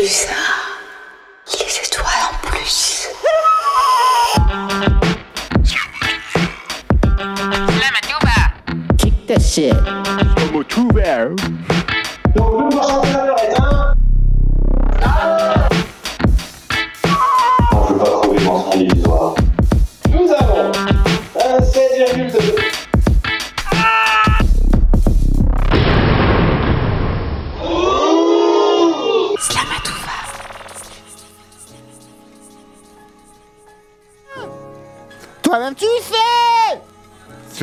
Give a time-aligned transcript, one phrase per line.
[0.00, 0.34] Pulsar.
[1.46, 3.10] Les étoiles en plus.
[8.96, 9.74] Kick that shit.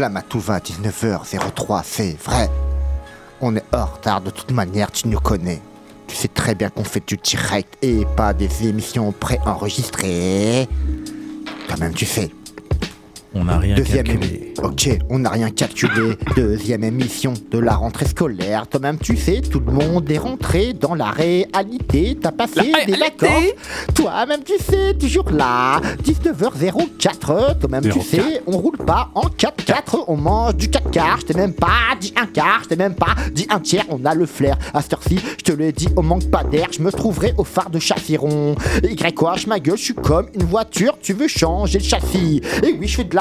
[0.07, 2.49] À 19h03, c'est vrai.
[3.41, 5.61] On est hors retard de toute manière, tu nous connais.
[6.07, 10.69] Tu sais très bien qu'on fait du direct et pas des émissions préenregistrées.
[11.67, 12.31] Toi-même tu sais.
[13.33, 14.53] On n'a rien Deuxième calculé.
[14.63, 16.17] Ok, on n'a rien calculé.
[16.35, 18.67] Deuxième émission de la rentrée scolaire.
[18.67, 22.17] Toi-même, tu sais, tout le monde est rentré dans la réalité.
[22.21, 23.53] T'as passé des vacances.
[23.93, 25.81] Toi-même, tu sais, toujours là.
[26.03, 27.59] 19h04.
[27.59, 28.03] Toi-même, tu 04.
[28.03, 30.05] sais, on roule pas en 4-4.
[30.07, 31.19] On mange du 4 quarts.
[31.21, 32.61] Je t'ai même pas dit un quart.
[32.63, 33.85] Je t'ai même pas dit un tiers.
[33.89, 34.57] On a le flair.
[34.73, 36.67] À cette heure-ci, je te l'ai dit, on manque pas d'air.
[36.71, 38.55] Je me trouverai au phare de Chaffiron.
[38.83, 40.97] Y quoi, je ma gueule, je suis comme une voiture.
[41.01, 42.41] Tu veux changer le châssis.
[42.63, 43.16] Et oui, je fais de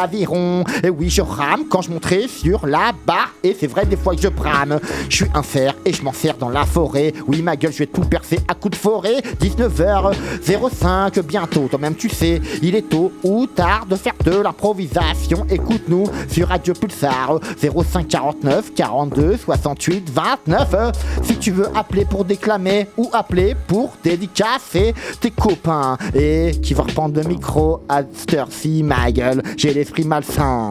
[0.85, 3.33] Et oui, je rame quand je monterai sur la barre.
[3.43, 4.79] Et c'est vrai, des fois que je brame.
[5.09, 7.13] Je suis un fer et je m'en sers dans la forêt.
[7.27, 9.23] Oui, ma gueule, je vais tout percer à coups de forêt.
[9.41, 11.67] 19h05 bientôt.
[11.69, 15.47] Toi-même, tu sais, il est tôt ou tard de faire de l'improvisation.
[15.51, 20.75] Écoute-nous sur Radio Pulsar 05 49 42 68 29.
[20.75, 20.91] Euh,
[21.23, 26.83] Si tu veux appeler pour déclamer ou appeler pour dédicacer tes copains et qui va
[26.85, 28.03] reprendre le micro à
[28.35, 30.71] heure-ci, ma gueule, j'ai l'esprit malsain.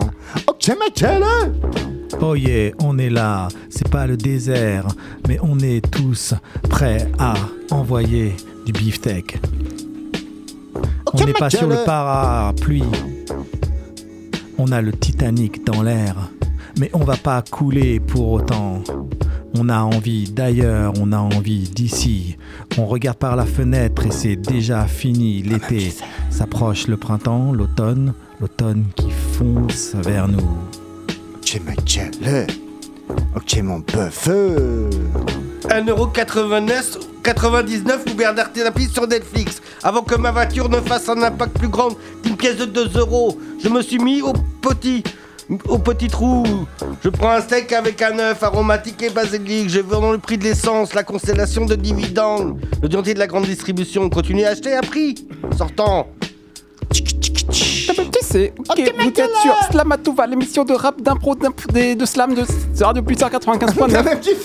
[2.21, 3.47] Oh yeah, on est là.
[3.69, 4.87] C'est pas le désert,
[5.27, 6.33] mais on est tous
[6.69, 7.35] prêts à
[7.71, 9.39] envoyer du beefsteak.
[11.13, 12.83] On n'est pas sur le parapluie.
[14.57, 16.15] On a le Titanic dans l'air,
[16.77, 18.83] mais on va pas couler pour autant.
[19.57, 22.37] On a envie d'ailleurs, on a envie d'ici.
[22.77, 25.41] On regarde par la fenêtre et c'est déjà fini.
[25.41, 25.93] L'été
[26.29, 30.49] s'approche, le printemps, l'automne, l'automne qui fonce vers nous.
[31.41, 31.61] Ok.
[33.35, 34.27] Ok, mon bœuf.
[34.29, 34.89] euh.
[35.69, 39.61] 1,99€ 99 ou Bernard Thérapie sur Netflix.
[39.83, 41.89] Avant que ma voiture ne fasse un impact plus grand
[42.23, 45.03] qu'une pièce de 2 euros, je me suis mis au petit.
[45.67, 46.43] Au petit trou,
[47.03, 49.69] je prends un steak avec un œuf aromatique et basilic.
[49.69, 52.59] Je vends le prix de l'essence, la constellation de dividendes.
[52.81, 55.27] Le dentier de la grande distribution continue à acheter à prix.
[55.55, 56.07] Sortant.
[58.35, 62.83] Ok, vous êtes sur Slamatouva, l'émission de rap, d'impro, d'imp- de, de slam de de
[62.83, 63.75] Radio Pulsar 95.9.
[63.75, 64.35] Toi-même, tu sais.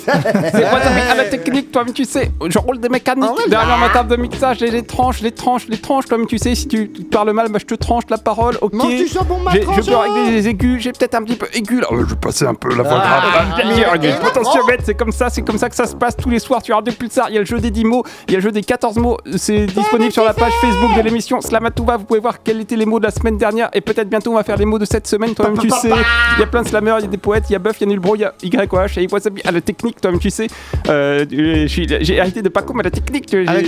[0.52, 0.78] C'est moi,
[1.10, 2.30] à la technique, toi-même tu sais.
[2.48, 3.76] Je roule des mécaniques Ah derrière là.
[3.78, 6.06] ma table de mixage et les tranches, les tranches, les tranches.
[6.06, 8.56] Toi-même tu sais, si tu, tu parles mal, bah, je te tranche la parole.
[8.60, 8.72] Ok.
[8.74, 11.80] Mange du jambon, ma Je peux régler les aigus, j'ai peut-être un petit peu aigu
[11.80, 11.88] là.
[11.90, 13.22] Je vais passer un peu la voix grave.
[13.34, 15.86] Ah, Il y a mais- une potentiomètre, c'est comme ça, c'est comme ça que ça
[15.86, 16.62] se passe tous les soirs.
[16.62, 18.42] Tu Radio Pulsar, il y a le jeu des 10 mots, il y a le
[18.44, 19.16] jeu des 14 mots.
[19.36, 21.96] C'est disponible sur la page Facebook de l'émission Slamatouva.
[21.96, 24.34] Vous pouvez voir quels étaient les mots de la semaine dernière et peut-être bientôt on
[24.36, 25.34] va faire les mots de cette semaine.
[25.34, 27.52] Toi-même tu sais, il y a plein de slammers, il y a des poètes, il
[27.54, 29.60] y a Buff, il y a Nulbro, il y a YOH et Wasabi à la
[29.60, 30.00] technique.
[30.00, 30.46] Toi-même tu sais,
[30.88, 33.26] Euh, j'ai arrêté de pas comme à la technique.
[33.30, 33.60] j'ai- voilà.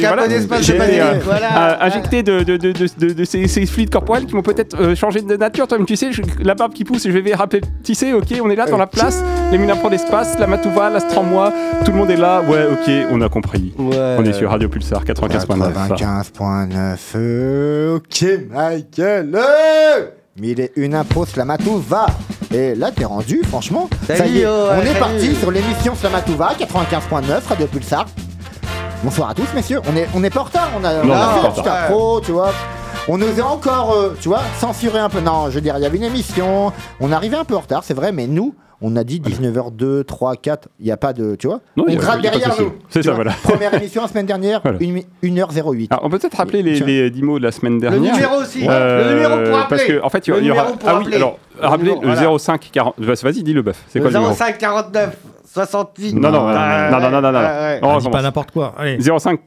[1.12, 1.84] euh, voilà.
[1.84, 5.66] injecté de, de, ces, ces fluides corporels qui m'ont peut-être euh, changé de nature.
[5.66, 8.12] Toi-même tu sais, la barbe qui pousse, je vais rappeler tisser.
[8.12, 9.22] Ok, on est là dans la place.
[9.50, 11.52] Les mines prend l'espace, la Matouva, l'Astran-moi,
[11.84, 12.42] tout le monde est là.
[12.42, 13.72] Ouais, ok, on a compris.
[13.78, 14.16] Ouais.
[14.18, 15.72] On est sur Radio Pulsar 95.9.
[15.96, 16.98] 95.9.
[17.16, 18.72] euh, Ok, ma
[20.36, 20.40] euh.
[20.40, 22.06] Mille et une impro Slamatouva.
[22.52, 23.88] Et là, t'es rendu, franchement.
[24.06, 24.98] Ça Salut, y est, oh, on ouais, est salut.
[24.98, 28.06] parti sur l'émission Slamatouva 95.9 Radio Pulsar.
[29.02, 29.80] Bonsoir à tous, messieurs.
[29.90, 30.68] On est, on n'est pas en retard.
[30.78, 31.84] On a, on Non, a on est fait pas un en petit retard.
[31.84, 32.50] impro, tu vois.
[33.08, 35.20] On osait encore, euh, tu vois, censurer un peu.
[35.20, 36.72] Non, je veux dire, il y avait une émission.
[37.00, 40.36] On arrivait un peu en retard, c'est vrai, mais nous, on a dit 19h2, 3,
[40.36, 40.68] 4.
[40.80, 41.60] Il n'y a pas de, tu vois.
[41.76, 42.72] Non, on gratte derrière nous.
[42.88, 43.22] C'est ça, vois.
[43.24, 43.32] voilà.
[43.42, 44.78] Première émission la semaine dernière, Voilà.
[44.78, 45.86] 1h08.
[45.90, 48.14] Alors, on peut peut-être rappeler les, les 10 mots de la semaine Le dernière.
[48.14, 48.66] numéro aussi.
[48.68, 49.66] Euh, le numéro pour appeler.
[49.68, 50.62] Parce que, en fait, il y Le aura- il y aura.
[50.62, 52.38] numéro pour Ah oui, alors, Le rappelez numéro, le voilà.
[52.38, 52.94] 05 40.
[52.98, 53.82] Vas-y, dis le bœuf.
[53.88, 54.34] C'est quoi le Le numéro?
[54.36, 55.16] 05 49
[55.52, 56.14] 68.
[56.14, 57.38] Non, non, non, Ah, non, non, non, non, non.
[57.38, 57.78] ouais, ouais.
[57.82, 58.12] On On dit recommence.
[58.12, 58.74] pas n'importe quoi.
[58.78, 59.38] Allez, 05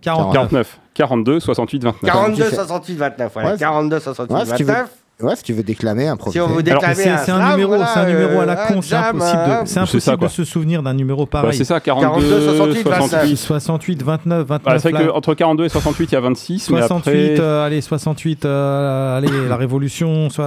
[0.00, 0.32] 49.
[0.32, 2.10] 49 42 68 29.
[2.12, 3.30] 42 Tu fais- 68 29.
[3.34, 3.50] Voilà.
[3.52, 4.72] Ouais, 42 68 Ouais, si tu veux.
[4.72, 4.90] 29.
[5.22, 6.40] Ouais, si tu veux déclamer, Si improviser.
[6.40, 8.52] on vous Mais déclamez C'est un c'est un numéro, voilà, c'est un numéro à la
[8.64, 9.62] euh, con, un c'est impossible, hein.
[9.62, 11.56] de, c'est C'est ça, de se souvenir d'un numéro Bah, pareil.
[11.56, 13.36] c'est ça, 42, 42, 68, 68.
[13.36, 14.62] 68, 29, 29.
[14.64, 16.70] Bah, c'est vrai que entre 42 et 68, il y a 26.
[16.70, 20.46] mais 68, après, euh, allez, 68, euh, allez, la révolution, soit.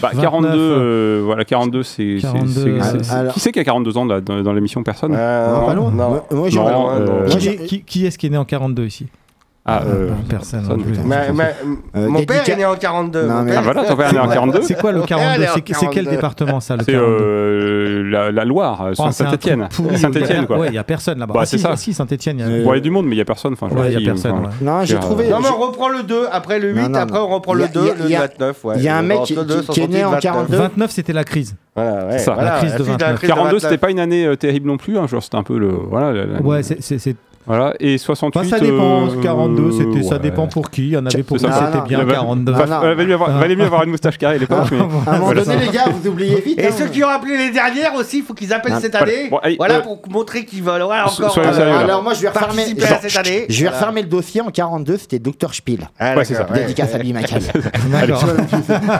[0.00, 2.18] bah, 29, 42, euh, euh, voilà, 42, c'est.
[2.20, 4.42] c'est- 42, c'est- euh, c'est- c'est- alors- Qui c'est qui a 42 ans là, dans,
[4.42, 5.90] dans l'émission Personne Euh, Non, pas loin.
[5.90, 6.08] non.
[6.10, 7.12] Moi, moi, j'ai- Non, Pas euh, non.
[7.28, 7.36] Moi,
[7.86, 9.06] qui est-ce qui est né en 42 ici?
[9.66, 10.60] Ah, euh, Bah, Personne.
[10.60, 10.92] personne, plus.
[10.92, 11.04] putain.
[11.06, 11.44] Ma- ma-
[11.96, 13.22] Euh, mon père est né en 42.
[13.26, 15.42] Non, mais- Ah, voilà, ton père est né en 42 C'est quoi le Elle 42
[15.42, 16.10] est en C'est quel 42.
[16.10, 20.58] département ça, le C'est 42 euh, la, la Loire, euh, Oh, y a- quoi.
[20.58, 21.32] Ouais, il y a personne là-bas.
[21.32, 21.76] Bah, Ah, c'est si, ça.
[21.76, 22.52] Si, Saint-Etienne, il y a.
[22.52, 23.54] Euh, Bon, il y a du monde, mais il y a personne.
[23.54, 24.32] Enfin, Ouais, il y a personne.
[24.32, 24.48] enfin, ouais.
[24.60, 25.28] Non, j'ai Euh, trouvé.
[25.30, 26.26] Non, mais on reprend le 2.
[26.30, 28.04] Après le 8, Non, non, après on reprend le a- 2, il y a- le
[28.04, 28.64] il y a- 29.
[28.64, 28.74] ouais.
[28.76, 30.56] il y a un mec qui- 22, qui- qui est né en 68, 42.
[30.58, 31.56] 29, c'était la crise.
[31.74, 32.34] Voilà, ça.
[32.36, 33.16] La crise de la crise 29.
[33.16, 33.80] crise de 42, c'était 29.
[33.80, 34.98] pas une année euh, terrible non plus.
[34.98, 35.68] Hein, genre, c'était un peu le.
[35.68, 36.12] Voilà.
[36.42, 37.74] Ouais, c'est- Voilà.
[37.78, 38.40] Et 68.
[38.40, 39.06] Enfin, ça dépend.
[39.08, 40.18] euh, 42, c'était, ça ouais.
[40.20, 40.84] dépend pour qui.
[40.86, 41.52] Il y en avait pour qui ça.
[41.66, 42.52] c'était Non, bien non, bah, 42.
[42.52, 42.74] Bah, non.
[42.76, 44.66] euh, valait, mieux avoir, valait mieux avoir une moustache carrée à l'époque.
[44.72, 44.78] mais...
[44.78, 45.44] À un moment Voilà.
[45.44, 46.58] donné, les gars, vous oubliez vite.
[46.58, 46.70] Et hein.
[46.76, 49.28] ceux qui ont appelé les dernières aussi, il faut qu'ils appellent Non, cette année.
[49.30, 50.82] Bon, allez, Voilà euh, pour montrer qu'ils veulent.
[50.82, 51.20] Encore.
[51.20, 52.64] euh, sérieux, Alors, moi, je vais refermer.
[52.64, 53.46] cette année.
[53.48, 53.76] Je vais Voilà.
[53.76, 55.88] refermer le dossier en 42, c'était Dr Spiel.
[55.98, 56.44] Ah, ça.
[56.54, 56.98] Dédicace à.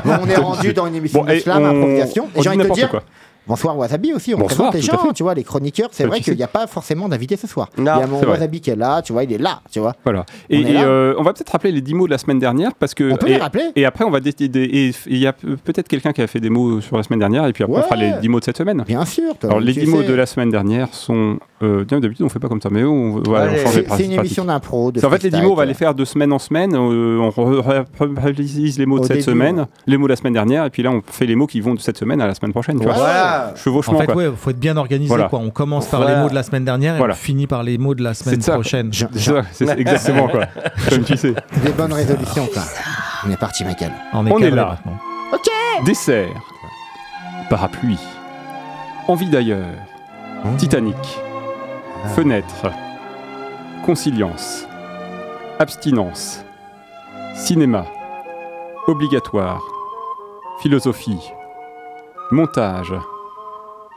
[0.05, 2.29] Bon, on est rendu dans une émission Bon, de et slam, on- improvisation.
[2.37, 3.03] j'ai dit envie de te n'importe dire, quoi.
[3.47, 5.89] Bonsoir Wasabi aussi, on Bonsoir, présente les gens, tu vois, les chroniqueurs.
[5.93, 7.69] C'est Bah, vrai qu'il n'y a pas forcément d'invité ce soir.
[7.79, 8.21] Non, Il y a mon.
[8.23, 9.95] Wasabi qui est là, tu vois, il est là, tu vois.
[10.05, 10.25] Voilà.
[10.51, 12.95] Et, On euh, on va peut-être rappeler les 10 mots de la semaine dernière parce
[12.95, 13.13] que.
[13.13, 14.63] On peut et, les rappeler Et après, on va décider.
[14.65, 17.19] Et il y a pe- peut-être quelqu'un qui a fait des mots sur la semaine
[17.21, 18.83] dernière et puis après, on fera les 10 mots de cette semaine.
[18.87, 19.37] Bien sûr.
[19.39, 21.39] toi, Alors, les tu 10 mots de la semaine dernière sont.
[21.65, 23.61] Euh, tiens, d'habitude, on fait pas comme ça, mais on, voilà, Allez.
[23.63, 24.89] on change les C'est une émission d'impro.
[24.89, 26.75] en fait, les 10 freestyle, mots, on va les faire de semaine en semaine.
[26.75, 29.67] euh, on réalise les mots de cette début, semaine, ouais.
[29.87, 31.75] les mots de la semaine dernière, et puis là, on fait les mots qui vont
[31.75, 32.79] de cette semaine à la semaine prochaine.
[32.79, 32.95] Tu vois.
[32.95, 33.53] Voilà.
[33.57, 34.17] Chevauchement, En fait, quoi.
[34.17, 35.09] ouais, faut être bien organisé.
[35.09, 35.29] Voilà.
[35.29, 35.39] Quoi.
[35.41, 36.17] On commence par Voilà.
[36.17, 37.15] les mots de la semaine dernière et Voilà.
[37.15, 38.53] on finit par les mots de la semaine ça.
[38.53, 38.91] prochaine.
[38.93, 40.47] C'est ça, c'est ça, exactement, quoi.
[40.91, 41.35] Comme tu sais.
[41.65, 42.63] Des bonnes résolutions, quoi.
[43.27, 43.93] On est parti, Michael.
[44.13, 44.77] On On est là.
[44.83, 44.99] maintenant.
[45.85, 46.29] Dessert.
[47.51, 47.99] Parapluie.
[49.09, 49.67] Envie d'ailleurs.
[50.59, 50.95] Titanic.
[52.13, 52.71] Fenêtre.
[53.85, 54.69] Conciliance.
[55.59, 56.45] Abstinence.
[57.35, 57.87] Cinéma.
[58.87, 59.61] Obligatoire.
[60.61, 61.33] Philosophie.
[62.31, 62.95] Montage.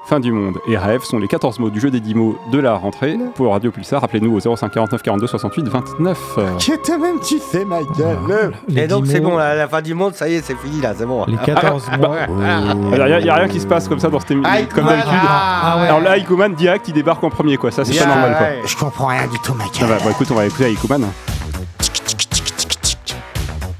[0.07, 2.59] Fin du monde et rêve sont les 14 mots du jeu des 10 mots de
[2.59, 3.99] la rentrée pour Radio Pulsar.
[3.99, 6.17] Rappelez-nous au 05 49 42 68 29.
[6.35, 8.53] Que toi-même tu sais, Michael.
[8.69, 10.79] Les Et donc, c'est bon, la la fin du monde, ça y est, c'est fini
[10.79, 11.25] là, c'est bon.
[11.27, 12.07] Les 14 mots.
[12.29, 14.49] Il n'y a, rien qui se passe comme ça dans cette émission.
[14.55, 15.11] Ah, Comme d'habitude.
[15.13, 15.87] Ah ouais.
[15.87, 17.71] Alors là, Ikuman direct, il débarque en premier, quoi.
[17.71, 18.47] Ça, c'est pas normal, quoi.
[18.65, 19.87] Je comprends rien du tout, Michael.
[19.89, 21.03] va, bon, écoute, on va écouter Ikuman.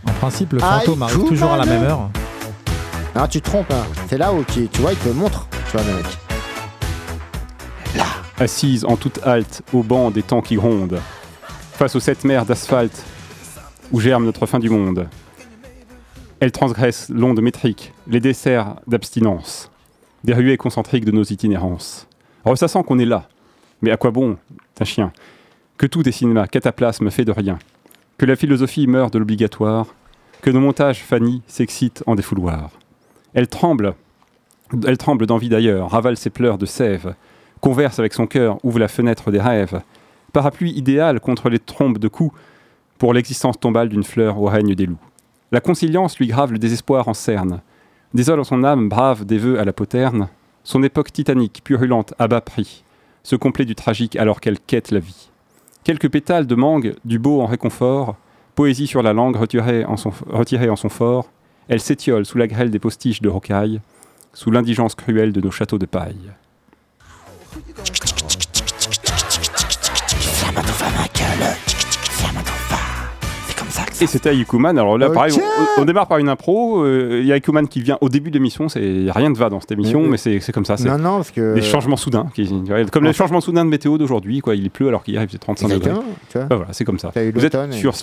[0.06, 2.10] En principe, le Ah, fantôme arrive toujours à la même heure.
[3.16, 3.72] Non, tu te trompes.
[3.72, 3.86] hein.
[4.10, 5.48] C'est là où tu, tu vois, il te montre.
[8.40, 11.00] Assise en toute halte au banc des temps qui grondent,
[11.74, 13.04] face aux sept mers d'asphalte
[13.92, 15.08] où germe notre fin du monde.
[16.40, 19.72] Elle transgresse l'onde métrique, les desserts d'abstinence,
[20.24, 22.08] des ruées concentriques de nos itinérances.
[22.46, 23.28] Ressassant qu'on est là,
[23.82, 24.38] mais à quoi bon,
[24.80, 25.12] un chien
[25.78, 27.60] Que tout est cinéma, cataplasme fait de rien,
[28.18, 29.88] que la philosophie meurt de l'obligatoire,
[30.42, 32.70] que nos montages Fanny s'excitent en défouloir.
[33.34, 33.96] Elle tremble,
[34.86, 37.16] elle tremble d'envie d'ailleurs, ravale ses pleurs de sève,
[37.62, 39.82] converse avec son cœur, ouvre la fenêtre des rêves.
[40.34, 42.38] Parapluie idéal contre les trombes de coups,
[42.98, 44.98] pour l'existence tombale d'une fleur au règne des loups.
[45.52, 47.62] La conciliance lui grave le désespoir en cerne.
[48.14, 50.30] Désole en son âme brave des vœux à la poterne,
[50.64, 52.84] son époque titanique, purulente, à bas prix,
[53.24, 55.30] se complaît du tragique alors qu'elle quête la vie.
[55.84, 58.18] Quelques pétales de mangue, du beau en réconfort,
[58.56, 61.30] poésie sur la langue retirée en son, fort,
[61.70, 63.80] elle s'étiole sous la grêle des postiches de rocaille,
[64.34, 66.32] sous l'indigence cruelle de nos châteaux de paille.
[74.00, 74.78] Et c'était Ayukuman.
[74.78, 75.34] Alors là, pareil,
[75.78, 76.84] on, on démarre par une impro.
[76.84, 78.68] euh, Il y a Ayukuman qui vient au début de l'émission.
[78.76, 80.76] Rien de va dans cette émission, Euh, mais c'est comme ça.
[80.86, 81.56] Non, non, parce que.
[81.56, 82.28] des changements soudains.
[82.34, 82.48] Qui,
[82.92, 84.40] comme les changements soudains de météo d'aujourd'hui.
[84.42, 85.92] Quoi, il pleut alors qu'hier il faisait 35 degrés.
[86.36, 87.12] Bah voilà, c'est comme ça.
[87.34, 87.94] Vous êtes et- sur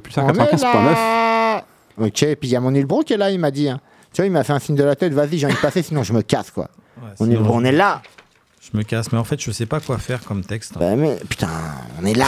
[0.00, 0.62] Pulsar On est 95.9.
[0.84, 1.64] là.
[1.98, 3.68] Ok, et puis il y a mon Ilbro qui est là, il m'a dit.
[3.68, 3.80] hein.
[4.16, 5.82] Tu vois, il m'a fait un signe de la tête, vas-y, j'ai envie de passer,
[5.82, 6.70] sinon je me casse, quoi.
[7.20, 8.00] On est, Sinon, on est là.
[8.62, 10.78] Je me casse, mais en fait, je sais pas quoi faire comme texte.
[10.78, 11.50] Bah, mais putain,
[12.00, 12.24] on est là.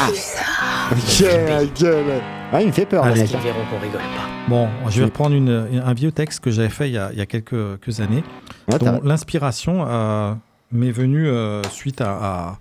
[2.52, 3.23] Ah, il me fait peur, le Allez.
[3.23, 3.35] mec.
[3.35, 3.38] hein.
[3.42, 4.49] verront qu'on rigole pas.
[4.49, 7.18] Bon, je vais reprendre une- un vieux texte que j'avais fait il y a, il
[7.18, 8.23] y a quelques, quelques années,
[8.71, 10.35] Ouais, l'inspiration euh,
[10.73, 12.11] m'est venue euh, suite à.
[12.11, 12.59] à-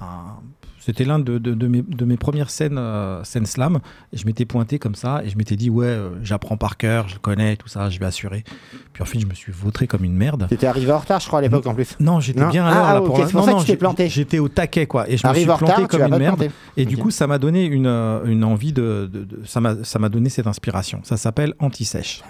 [0.00, 0.36] à-
[0.80, 3.78] c'était l'un de, de- de mes, de mes premières scènes, euh, scènes slam.
[4.12, 7.08] Et je m'étais pointé comme ça et je m'étais dit, ouais, euh, j'apprends par cœur,
[7.08, 8.44] je connais, tout ça, je vais assurer.
[8.92, 10.46] Puis en fait, je me suis vautré comme une merde.
[10.48, 11.96] T'étais arrivé en retard, je crois, à l'époque, en plus.
[12.00, 13.60] Non, j'étais bien à l'heure ah, là pour c'est la- pour non, ça que non,
[13.60, 14.08] tu t'es j'ai- planté.
[14.08, 16.48] J'étais au taquet quoi, et je me suis planté retard, comme une merde.
[16.76, 19.10] Et du coup, ça m'a donné une, euh, une envie de,
[19.44, 21.00] ça m'a ça m'a donné cette inspiration.
[21.04, 22.22] Ça s'appelle anti-sèche.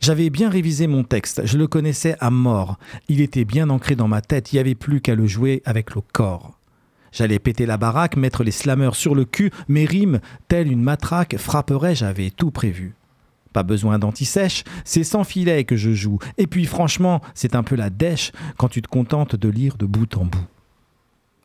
[0.00, 2.76] J'avais bien révisé mon texte, je le connaissais à mort.
[3.08, 5.94] Il était bien ancré dans ma tête, il n'y avait plus qu'à le jouer avec
[5.94, 6.58] le corps.
[7.12, 11.36] J'allais péter la baraque, mettre les slammers sur le cul, mes rimes, telle une matraque,
[11.36, 12.94] frapperaient, j'avais tout prévu.
[13.52, 16.18] Pas besoin d'anti-sèche, c'est sans filet que je joue.
[16.38, 19.84] Et puis franchement, c'est un peu la dèche quand tu te contentes de lire de
[19.84, 20.46] bout en bout.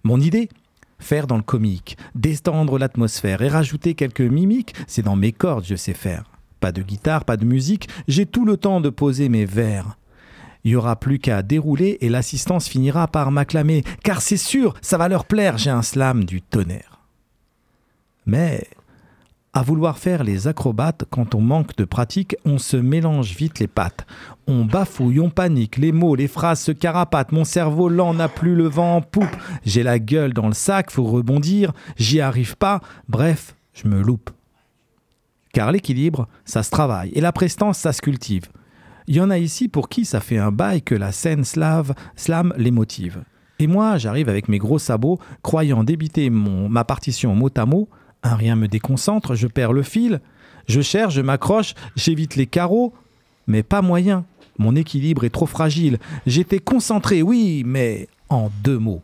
[0.04, 0.50] Mon idée
[1.00, 5.76] Faire dans le comique, détendre l'atmosphère et rajouter quelques mimiques, c'est dans mes cordes, je
[5.76, 6.24] sais faire.
[6.60, 9.98] Pas de guitare, pas de musique, j'ai tout le temps de poser mes vers.
[10.68, 14.98] Il y aura plus qu'à dérouler et l'assistance finira par m'acclamer, car c'est sûr, ça
[14.98, 17.00] va leur plaire, j'ai un slam du tonnerre.
[18.26, 18.68] Mais
[19.54, 23.68] à vouloir faire les acrobates, quand on manque de pratique, on se mélange vite les
[23.68, 24.06] pattes.
[24.46, 28.54] On bafouille, on panique, les mots, les phrases se carapatent, mon cerveau lent n'a plus
[28.54, 32.82] le vent en poupe, j'ai la gueule dans le sac, faut rebondir, j'y arrive pas,
[33.08, 34.32] bref, je me loupe.
[35.54, 38.50] Car l'équilibre, ça se travaille, et la prestance, ça se cultive.
[39.08, 41.94] Il y en a ici pour qui ça fait un bail que la scène slave,
[42.18, 43.24] slam les motive.
[43.60, 47.88] Et moi, j'arrive avec mes gros sabots, croyant débiter ma partition mot à mot,
[48.24, 50.20] un rien me déconcentre, je perds le fil,
[50.68, 52.94] je cherche, je m'accroche, j'évite les carreaux,
[53.48, 54.26] mais pas moyen.
[54.60, 56.00] Mon équilibre est trop fragile.
[56.26, 59.02] J'étais concentré, oui, mais en deux mots.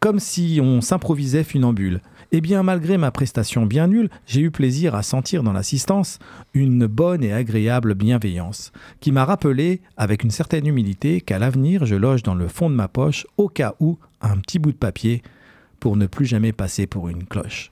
[0.00, 2.00] Comme si on s'improvisait funambule.
[2.36, 6.18] Eh bien, malgré ma prestation bien nulle, j'ai eu plaisir à sentir dans l'assistance
[6.52, 11.94] une bonne et agréable bienveillance, qui m'a rappelé, avec une certaine humilité, qu'à l'avenir, je
[11.94, 15.22] loge dans le fond de ma poche, au cas où, un petit bout de papier,
[15.78, 17.70] pour ne plus jamais passer pour une cloche.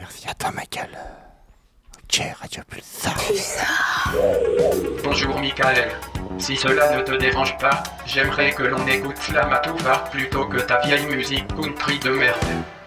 [0.00, 0.90] Merci à toi, Michael.
[2.40, 3.16] Radio Pulsar.
[5.04, 5.88] Bonjour Michael.
[6.38, 11.06] Si cela ne te dérange pas, j'aimerais que l'on écoute Slamatouva plutôt que ta vieille
[11.06, 12.79] musique country de merde.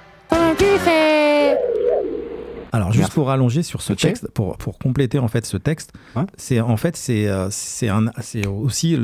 [2.72, 3.14] Alors juste Merci.
[3.14, 6.24] pour allonger sur ce texte, pour, pour compléter en fait ce texte, Ouais.
[6.38, 8.98] c'est en fait c'est euh, c'est un c'est aussi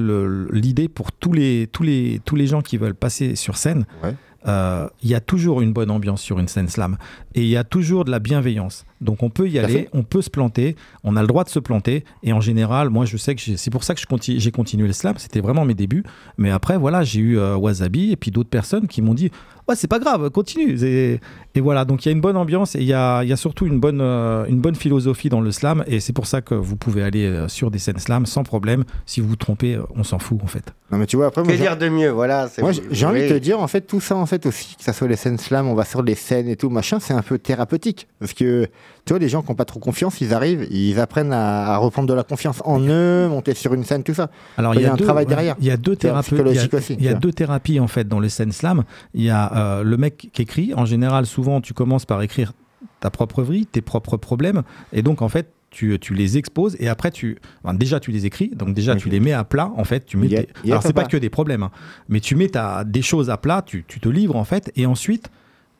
[0.52, 3.86] l'idée pour tous les tous les tous les gens qui veulent passer sur scène.
[4.04, 4.16] Ouais.
[4.48, 6.98] euh, Il y a toujours une bonne ambiance sur une scène slam
[7.36, 8.86] et il y a toujours de la bienveillance.
[9.02, 9.90] Donc on peut y aller, fait.
[9.94, 13.06] on peut se planter, on a le droit de se planter et en général, moi
[13.06, 15.14] je sais que c'est pour ça que j'ai continué le slam.
[15.20, 16.04] C'était vraiment mes débuts.
[16.40, 19.30] Mais après voilà, j'ai eu euh, Wasabi et puis d'autres personnes qui m'ont dit
[19.70, 20.78] ouais c'est pas grave, continue.
[20.84, 21.20] Et,
[21.56, 23.34] et voilà, donc il y a une bonne ambiance et il y a, il y
[23.34, 25.84] a surtout une bonne, euh, une bonne philosophie dans le slam.
[25.88, 28.84] Et c'est pour ça que vous pouvez aller euh, sur des scènes slam sans problème.
[29.06, 30.74] Si vous vous trompez, euh, on s'en fout en fait.
[30.92, 32.50] Non, mais tu vois, après, moi, Que j'ai- dire de mieux, voilà.
[32.60, 34.92] Moi, j'ai- envie de te dire, en fait, tout ça, en fait, aussi, que ça
[34.92, 37.38] soit les scènes slam, on va sur les scènes et tout, machin, c'est un peu
[37.38, 38.08] thérapeutique.
[38.20, 38.66] Parce que,
[39.06, 41.78] tu vois, les gens qui n'ont pas trop confiance, ils arrivent, ils apprennent à, à
[41.78, 44.32] reprendre de la confiance en eux, monter sur une scène, tout ça.
[44.58, 45.56] Alors Il y a un deux- travail ouais, derrière.
[45.60, 46.32] Il y a deux C'est thérapeutes.
[46.32, 47.20] Il y a, psychologique aussi, il y a tu vois.
[47.20, 48.84] deux thérapies en fait dans les scènes slam.
[49.14, 50.74] Il y a euh, le mec qui écrit.
[50.74, 52.54] En général, souvent, tu commences par écrire
[53.00, 54.64] ta propre vie, tes propres problèmes,
[54.94, 55.52] et donc en fait.
[55.72, 59.08] Tu, tu les exposes et après tu enfin, déjà tu les écris donc déjà tu
[59.08, 61.30] les mets à plat en fait tu mets a- tes- alors c'est pas que des
[61.30, 61.70] problèmes hein,
[62.08, 64.88] mais tu mets ta, des choses à plat tu, tu te livres en fait et
[64.88, 65.30] ensuite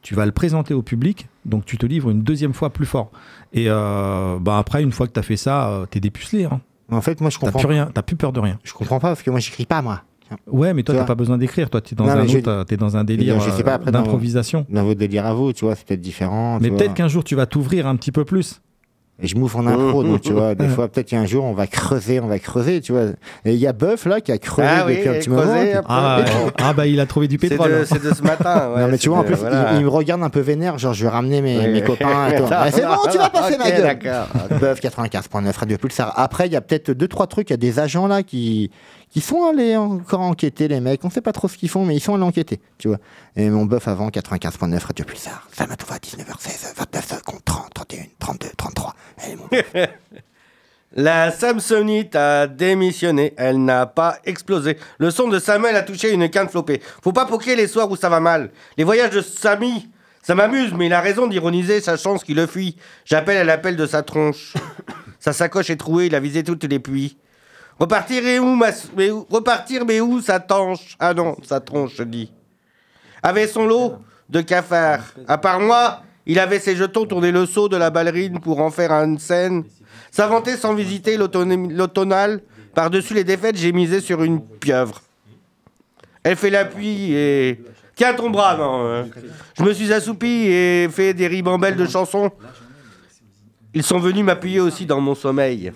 [0.04, 3.10] tu vas le présenter au public donc tu te livres une deuxième fois plus fort
[3.52, 6.62] et euh, bah après une fois que tu as fait ça euh, t'es dépucelé hein.
[6.92, 7.60] En fait, moi, je t'as comprends.
[7.62, 9.82] plus rien t'as plus peur de rien Je comprends pas, parce que moi, j'écris pas,
[9.82, 10.04] moi.
[10.48, 11.70] Ouais, mais toi, Tu pas besoin d'écrire.
[11.70, 13.64] Toi, t'es dans, Non, un mais je- autre, euh, t'es dans un délire je sais
[13.64, 14.66] pas, euh, après, dans- d'improvisation.
[14.70, 16.60] Dans votre délire à vous, tu vois, c'est peut-être différent.
[16.62, 18.62] Mais tu peut-être qu'un jour, tu vas t'ouvrir un petit peu plus.
[19.22, 21.68] Et je m'ouvre en impro, donc tu vois, des fois, peut-être qu'un jour, on va
[21.68, 23.02] creuser, on va creuser, tu vois.
[23.44, 25.30] Et il y a Buff, là, qui a creusé Ah oui, depuis un et petit
[25.30, 25.42] moment.
[25.60, 25.84] puis- après.
[25.94, 26.24] Ah,
[26.58, 27.70] ah, bah, il a trouvé du pétrole.
[27.82, 27.84] hein.
[27.86, 28.72] c'est de ce matin.
[28.76, 29.74] ouais, non, mais tu vois, en plus, voilà.
[29.74, 31.68] il, il me regarde un peu vénère, genre, je vais ramener mes, Oui.
[31.74, 32.44] mes copains et tout.
[32.50, 34.58] Ah, c'est bon, tu vas passer ma Ok, gueule.
[34.62, 36.14] Buff 95.9 Radio Pulsar.
[36.16, 38.72] Après, il y a peut-être deux, trois trucs, il y a des agents là qui,
[39.12, 41.04] qui sont allés encore enquêter, les mecs.
[41.04, 42.98] On sait pas trop ce qu'ils font, mais ils sont allés enquêter, tu vois.
[43.36, 45.48] Et mon Buff avant 95.9 Radio Pulsar.
[45.52, 48.96] Ça m'a trouvé à 19h16, 29 secondes, 30, 31, 32, 33.
[49.18, 49.74] Allez, mon Buff.
[50.96, 54.76] La Samsonite a démissionné, elle n'a pas explosé.
[54.98, 56.82] Le son de Samuel a touché une quinte flopée.
[57.04, 58.50] Faut pas poquer les soirs où ça va mal.
[58.76, 59.88] Les voyages de Samy,
[60.24, 62.76] ça m'amuse, mais il a raison d'ironiser sa chance qui le fuit.
[63.06, 64.56] J'appelle à l'appel de sa tronche.
[65.20, 67.18] sa sacoche est trouée, il a visé toutes les pluies.
[67.80, 68.72] Repartir et où, ma...
[68.98, 70.96] mais où- Repartir, mais sa tanche?
[71.00, 72.32] Ah non, sa tronche, je dis.
[73.24, 73.94] Avait son lot
[74.30, 75.14] de cafards.
[75.28, 78.70] À part moi, il avait ses jetons tourner le seau de la ballerine pour en
[78.70, 79.64] faire une scène.
[80.12, 82.42] S'inventer sans visiter l'automnal.
[82.76, 85.02] Par-dessus les défaites, j'ai misé sur une pieuvre.
[86.24, 87.62] Elle fait l'appui et.
[87.96, 88.86] Tiens ton bras, non.
[88.86, 89.04] euh.
[89.58, 92.32] Je me suis assoupi et fait des ribambelles de chansons.
[93.74, 95.72] Ils sont venus m'appuyer aussi dans mon sommeil.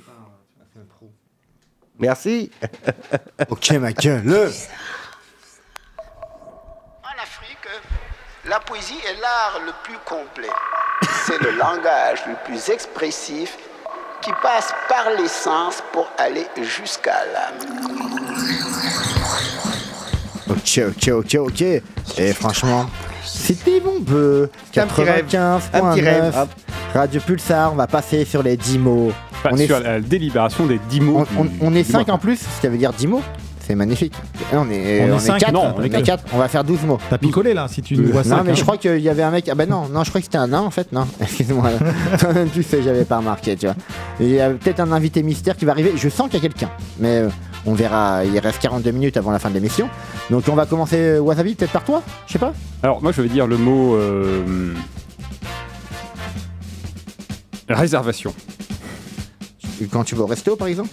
[2.03, 2.51] Merci.
[3.49, 4.51] ok, ma gueule.
[7.01, 7.69] En Afrique,
[8.43, 10.49] la poésie est l'art le plus complet.
[11.25, 13.57] C'est le langage le plus expressif
[14.21, 17.59] qui passe par l'essence pour aller jusqu'à l'âme.
[20.49, 21.61] Ok, ok, ok, ok.
[22.17, 22.85] Et franchement,
[23.25, 24.49] c'était bon peu.
[24.77, 25.25] Un petit rêve.
[25.29, 25.59] 95.9.
[25.73, 26.47] Un petit rêve.
[26.93, 29.11] Radio Pulsar, on va passer sur les 10 mots.
[29.33, 31.25] Enfin, on est, sur la délibération des 10 mots.
[31.37, 32.15] on, du- on- on est du 5 mois.
[32.15, 33.21] en plus, ce qui veut dire 10 mots.
[33.65, 34.13] C'est magnifique.
[34.51, 35.39] Et On est, On est on est cinq.
[35.39, 35.53] 4.
[35.53, 36.03] Non, on est quatre.
[36.03, 36.23] 4.
[36.33, 36.99] On va faire 12 mots.
[37.09, 38.43] T'as picolé là, si tu nous vois Non, ça.
[38.45, 39.47] mais je crois qu'il y avait un mec.
[39.49, 40.91] Ah bah non, non, je crois que c'était un nain en fait.
[40.91, 41.69] Non, excuse-moi.
[42.19, 43.75] Toi-même, tu sais, j'avais pas remarqué, tu vois.
[44.19, 45.93] Il y a peut-être un invité mystère qui va arriver.
[45.95, 46.69] Je sens qu'il y a quelqu'un.
[46.99, 47.29] Mais euh,
[47.65, 48.23] on verra.
[48.25, 49.89] Il reste 42 minutes avant la fin de l'émission.
[50.29, 52.53] Donc on va commencer euh, Wasabi, peut-être par toi Je sais pas.
[52.81, 53.95] Alors, moi, je vais dire le mot.
[53.95, 54.73] euh,
[57.69, 58.33] Réservation.
[59.91, 60.89] Quand tu vas au resto par exemple?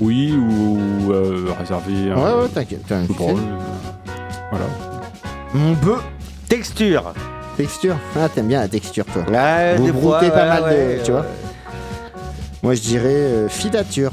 [0.00, 2.12] Oui, ou euh, réservé.
[2.12, 2.82] Ouais, ouais, t'inquiète.
[2.88, 2.94] sais.
[2.94, 3.34] euh,
[4.50, 4.64] Voilà.
[5.54, 6.02] Mon bœuf.
[6.48, 7.12] Texture.
[7.56, 7.96] Texture.
[8.18, 9.22] Ah, t'aimes bien la texture, toi.
[9.30, 10.68] Ouais, Vous des broutez pas ouais, mal de.
[10.68, 11.26] ouais, tu vois.
[12.62, 14.12] Moi, je dirais euh, filature.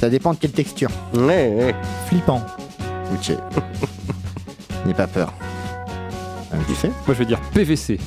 [0.00, 0.88] Ça dépend de quelle texture.
[1.12, 1.74] Ouais, ouais.
[2.06, 2.42] Flippant.
[3.12, 3.36] Ok.
[4.86, 5.32] N'aie pas peur.
[6.52, 7.98] Ah, tu sais Moi, je vais dire PVC.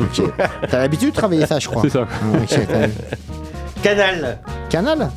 [0.00, 0.22] Ok.
[0.70, 1.82] T'as l'habitude de travailler ça, je crois.
[1.82, 2.06] C'est ça.
[2.08, 3.82] Ah, ok, t'as.
[3.82, 4.38] Canal.
[4.68, 5.10] Canal?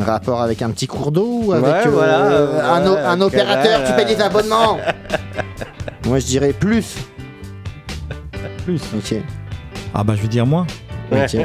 [0.00, 3.20] Rapport avec un petit cours d'eau ou avec Ouais, euh, voilà, un, o- ouais, un
[3.20, 4.26] opérateur canal, qui paye des euh.
[4.26, 4.78] abonnements?
[6.06, 6.96] Moi je dirais plus.
[8.64, 8.80] Plus.
[8.96, 9.14] Ok.
[9.92, 10.66] Ah bah je vais dire moins.
[11.12, 11.36] ok.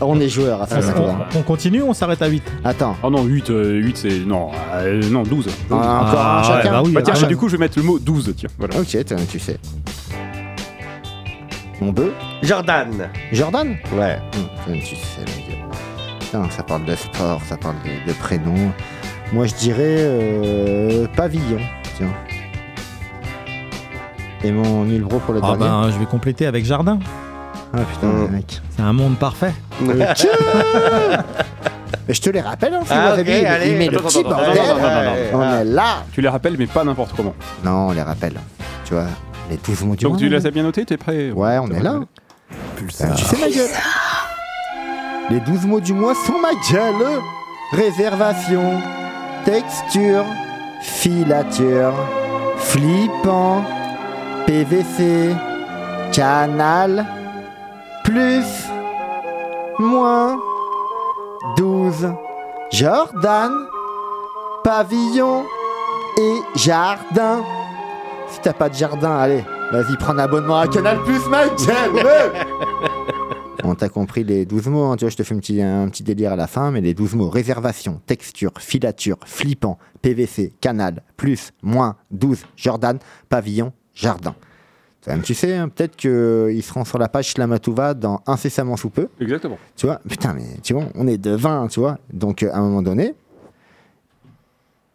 [0.00, 1.28] On est joueurs à ça On, va.
[1.36, 2.96] on continue ou on s'arrête à 8 Attends.
[3.02, 4.18] Oh non, 8, 8 c'est.
[4.26, 5.46] Non, euh, non 12.
[5.70, 7.60] Encore Ah, un ouais, chacun bah oui, Bah, tiens, ah, bah, du coup, je vais
[7.60, 8.34] mettre le mot 12.
[8.36, 8.78] Tiens, voilà.
[8.80, 9.56] Ok, t'as- tu sais.
[11.80, 13.08] Mon bœuf Jordan.
[13.32, 13.76] Jordan?
[13.96, 14.18] Ouais.
[14.68, 15.24] Hum, Tu sais.
[16.20, 18.54] Putain, ça parle de sport, ça parle de, de prénom.
[19.32, 21.58] Moi je dirais euh, pavillon.
[21.96, 22.12] Tiens.
[24.42, 25.64] Et mon nul bro pour le Ah dernier.
[25.64, 26.98] ben je vais compléter avec jardin.
[27.72, 28.28] Ah putain, Mm.
[28.30, 28.60] mec.
[28.76, 29.52] C'est un monde parfait.
[32.06, 33.74] Mais je te les rappelle, hein, c'est Ah, ok, allez.
[33.76, 34.48] met le Attends, petit attends, bordel.
[34.58, 35.60] attends, attends, attends, Ouais, On ah.
[35.60, 35.84] est là.
[36.12, 37.34] Tu les rappelles, mais pas n'importe comment.
[37.64, 38.34] Non, on les rappelle.
[38.84, 39.06] Tu vois,
[39.50, 41.80] les 12 mots du Donc, tu les as bien notés T'es prêt Ouais, on est
[41.80, 42.00] là.
[42.76, 43.10] Pulsar.
[43.10, 43.70] Euh, tu sais ma gueule.
[45.30, 47.20] Les 12 mots du mois sont ma gueule.
[47.72, 48.80] Réservation,
[49.46, 50.24] texture,
[50.82, 51.94] filature,
[52.58, 53.64] flippant,
[54.46, 55.34] PVC,
[56.12, 57.06] canal,
[58.14, 58.68] plus,
[59.80, 60.38] moins,
[61.56, 62.12] 12,
[62.70, 63.50] Jordan,
[64.62, 65.42] pavillon
[66.18, 67.42] et jardin.
[68.28, 72.30] Si t'as pas de jardin, allez, vas-y, prends un abonnement à Canal Plus, gueule.
[73.64, 75.88] On t'a compris les 12 mots, hein, tu vois, je te fais un petit, un
[75.88, 81.02] petit délire à la fin, mais les 12 mots réservation, texture, filature, flippant, PVC, canal,
[81.16, 82.98] plus, moins, 12, Jordan,
[83.28, 84.36] pavillon, jardin.
[85.04, 89.08] Toi-même, Tu sais, hein, peut-être qu'ils seront sur la page Slamatouva dans incessamment sous peu,
[89.20, 89.58] Exactement.
[89.76, 90.00] tu vois.
[90.08, 91.98] Putain, mais tu vois, on est de 20, tu vois.
[92.12, 93.14] Donc, euh, à un moment donné,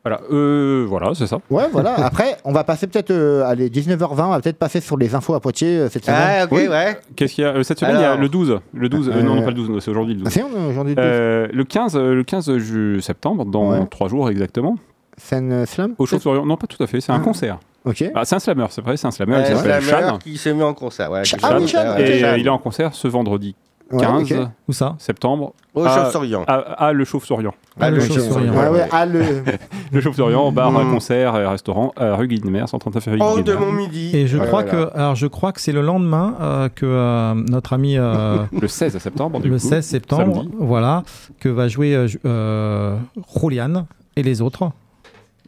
[0.03, 1.39] Voilà, euh, voilà, c'est ça.
[1.51, 1.93] ouais, voilà.
[2.05, 5.33] Après, on va passer peut-être, euh, allez, 19h20, on va peut-être passer sur les infos
[5.33, 6.19] à Poitiers euh, cette semaine.
[6.39, 6.67] Ah, ok, Oui.
[6.69, 6.97] ouais.
[7.17, 8.21] Qu'est-ce qu'il y a Euh, Cette semaine, il y a Alors.
[8.21, 8.59] le 12.
[8.73, 10.27] Le 12 euh, non, Euh, non, pas le 12, c'est aujourd'hui le 12.
[10.27, 13.85] Ah, c'est on, aujourd'hui, le Euh, le 15, euh, le 15 ju- septembre, dans Ouais.
[13.91, 14.77] 3 jours exactement,
[15.17, 16.45] Scène euh, slam au Chauve-Orient.
[16.45, 17.19] Non, pas tout à fait, c'est un Ah.
[17.19, 17.59] concert.
[17.85, 18.03] Ok.
[18.13, 20.17] Ah, c'est un slammer, c'est vrai, c'est un slammer Ouais, s'appelle Chan.
[20.19, 21.09] qui s'est mis en concert.
[21.11, 21.37] Ouais, Chan.
[21.43, 22.27] Ah oui, Chan, ouais, Et Chan.
[22.27, 23.55] euh, il est en concert ce vendredi
[23.91, 24.37] Ouais, 15 ok.
[24.67, 24.95] Où ça?
[24.99, 26.43] septembre Au à- Chauve-Orient.
[26.47, 27.55] à, à Le Chauve-Orient.
[27.79, 28.53] Ah, le le Chauve-Orient.
[28.53, 29.23] Ouais, ouais, ah, le.
[29.91, 30.91] Le Chauve-Orient, bar, Mm.
[30.93, 34.11] concert, et restaurant, à rue Guildemer, 139 rue Oh, de mon midi.
[34.15, 34.85] Et je Ouais, crois voilà.
[34.91, 38.67] que alors je crois que c'est le lendemain euh, que euh, notre ami euh, Le
[38.67, 39.67] 16 septembre, du le coup.
[39.67, 40.49] 16 septembre, samedi.
[40.59, 41.01] voilà,
[41.39, 42.95] que va jouer euh, ju- euh,
[43.27, 44.69] Rolian et les autres.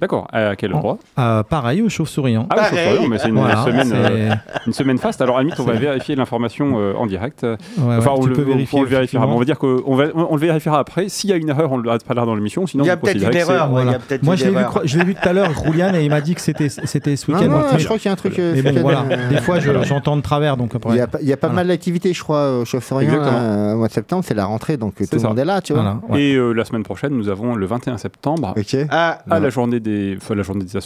[0.02, 0.78] D'accord, à quel Oh.
[0.78, 2.48] endroit Euh, pareil au Chauve-Souriant.
[2.50, 2.88] Ah, oui, Pareil.
[2.90, 4.30] Chauve-Orient, mais c'est une, Voilà, semaine, euh,
[4.66, 5.22] une semaine faste.
[5.22, 7.44] Alors, à la limite, on va vérifier l'information euh, en direct.
[7.44, 8.80] Ouais, ouais, enfin, on, tu le, peux on- vérifier.
[8.80, 9.24] on le vérifiera.
[9.24, 9.36] effectivement.
[9.36, 11.08] On va dire qu'on va, on le vérifiera après.
[11.08, 12.66] S'il y a une erreur, on ne le pas là dans l'émission.
[12.66, 13.72] Sinon, Il y a peut-être une considérez que c'est- erreur.
[13.72, 13.98] ouais, il y Voilà.
[13.98, 14.72] a peut-être Moi, une je l'ai vu, erreur.
[14.72, 17.16] cro- je l'ai vu tout à l'heure, Roulian, et il m'a dit que c'était c'était
[17.16, 17.52] ce Non, week-end.
[17.52, 18.40] non, je crois qu'il y a un truc.
[18.40, 19.04] euh, mais bon, fait- voilà.
[19.12, 21.38] euh, Des fois, je- j'entends de travers, donc Il y a, pas- il y a
[21.38, 21.56] pas Voilà.
[21.62, 23.10] mal d'activités, je crois, au Chauve-Orient.
[23.12, 23.38] Exactement.
[23.38, 25.28] euh, Au mois de septembre, c'est la rentrée, donc euh, tout le ça.
[25.28, 25.82] monde est là, tu vois.
[25.84, 26.22] Voilà, ouais.
[26.22, 28.54] Et euh, la semaine prochaine, nous avons le 21 septembre.
[28.58, 28.76] Ok.
[28.90, 30.78] Ah, À la journée des, enfin, la journée des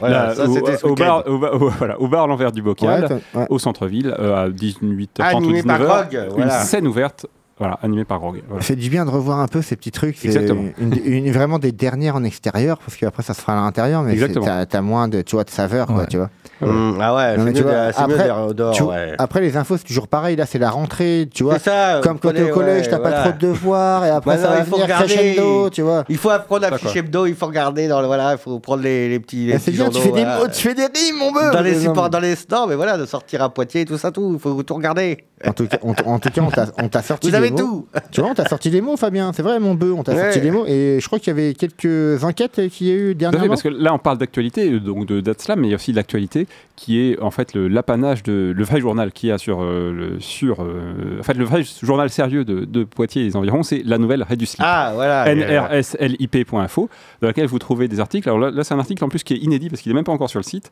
[0.00, 0.44] voilà, ça
[0.84, 3.46] au, bar, au, bar- au- voilà, au bar l'envers du bocal, Ouais, toi- ouais.
[3.50, 5.86] au centre-ville, euh, à 18h30 ou Animé par 19h.
[5.86, 7.26] Grog, Une scène ouverte
[7.58, 8.36] Voilà, animé par Grog.
[8.36, 8.62] Ça Voilà.
[8.62, 10.18] fait du bien de revoir un peu ces petits trucs.
[10.18, 10.64] C'est Exactement.
[10.78, 14.10] Une, une- vraiment des dernières en extérieur, parce qu'après ça se fera à l'intérieur, mais
[14.10, 14.44] c'est- Exactement.
[14.68, 16.28] t'as as moins de, tu vois, de saveur, quoi, tu vois.
[16.60, 19.12] Ah ouais, Non, mais c'est tu mieux, vois, de- c'est mieux après, dehors, tu- ouais.
[19.18, 20.36] Après, les infos, c'est toujours pareil.
[20.36, 21.54] Là, c'est la rentrée, tu vois.
[21.58, 24.32] C'est ça, Comme quand t'es au collège, ouais, t'as pas trop de devoirs, et après,
[24.36, 25.14] Maintenant, ça va il faut venir regarder.
[25.14, 26.04] crescendo, tu vois.
[26.10, 28.82] Il faut apprendre à ficher hebdo, il faut regarder dans le voilà, il faut prendre
[28.82, 29.46] les, les petits.
[29.46, 31.80] les C'est petits bien, tu fais, des tu fais des rimes, mon bœuf Dans les
[31.80, 34.62] supports, dans les non, mais voilà, de sortir à Poitiers, tout ça, tout, il faut
[34.62, 35.24] tout regarder.
[35.46, 36.42] En tout cas, on, en tout cas,
[36.82, 37.56] on t'a- sorti Vous des avez mots.
[37.58, 37.86] tout.
[38.10, 39.32] Tu vois, on t'a sorti des mots, Fabien.
[39.32, 40.22] C'est vrai, mon bœuf, on t'a Ouais.
[40.22, 40.64] sorti des mots.
[40.66, 43.48] Et je crois qu'il y avait quelques enquêtes qu'il y a eu dernièrement.
[43.48, 45.96] parce que là, on parle d'actualité, donc de d'Atslam, mais il y a aussi de
[45.96, 49.92] l'actualité qui est en fait l'apanage de le vrai journal qu'il y a sur euh,
[49.92, 53.62] le sur euh, en fait le vrai journal sérieux de, de Poitiers et les environs,
[53.62, 54.60] c'est la nouvelle Rédu Slip.
[54.62, 55.24] Ah, voilà.
[55.34, 56.88] nrslip.info
[57.20, 58.28] dans laquelle vous trouvez des articles.
[58.28, 60.04] Alors là, là, c'est un article en plus qui est inédit parce qu'il n'est même
[60.04, 60.70] pas encore sur le site.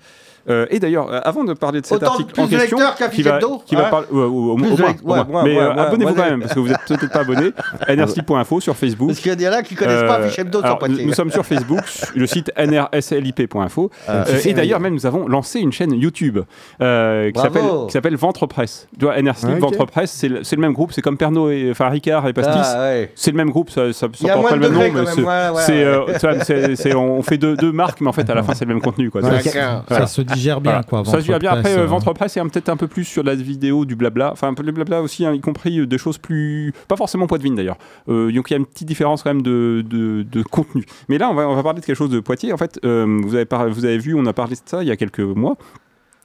[0.50, 3.08] Euh, et d'ailleurs, avant de parler de cet Autant article plus en de question, qu'un
[3.08, 6.40] qui va, qui va hein parler, ouais, au, au- au moins, mais abonnez-vous quand même
[6.42, 7.50] parce que vous êtes peut-être pas abonné.
[7.88, 9.08] nrslip.info sur Facebook.
[9.08, 11.06] Parce qu'il y en a qui connaissent pas Euh, fichier hebdo sur Poitiers.
[11.06, 11.80] nous, sommes sur Facebook,
[12.14, 13.90] le site nrslip.info.
[14.06, 16.38] Ah, et d'ailleurs, même, nous avons lancé une chaîne YouTube
[16.80, 18.88] euh, qui s'appelle qui s'appelle Ventre Presse.
[18.98, 19.60] Tu vois, NRSlip, Ah.
[19.60, 22.32] Ventre Presse, c'est le, c'est le même groupe, c'est comme Pernod et enfin Ricard et
[22.32, 22.54] Pastis.
[22.74, 23.12] Ah, ouais.
[23.14, 25.48] C'est le même groupe, ça, ça, ça porte pas le même nom, mais c'est, ouais,
[25.50, 28.72] ouais, euh, on fait deux, deux marques, mais en fait, à la fin, c'est le
[28.74, 29.10] même contenu.
[29.10, 29.22] Quoi.
[29.22, 29.50] Ok.
[29.88, 30.84] Ça se digère bien, Voilà.
[30.84, 31.04] quoi.
[31.04, 31.52] Ça se dit bien.
[31.52, 33.84] Après, Ventre euh, Presse, Ventre Presse, c'est un- peut-être un peu plus sur la vidéo,
[33.84, 34.32] du blabla.
[34.32, 36.72] Enfin, un peu de blabla aussi, hein, y compris euh, des choses plus.
[36.88, 37.76] Pas forcément Poitvine d'ailleurs.
[38.08, 40.84] Euh, donc, il y a une petite différence quand même de, de, de contenu.
[41.08, 42.52] Mais là, on va, on va parler de quelque chose de Poitiers.
[42.52, 44.88] En fait, euh, vous, avez par- vous avez vu, on a parlé de ça il
[44.88, 45.56] y a quelques mois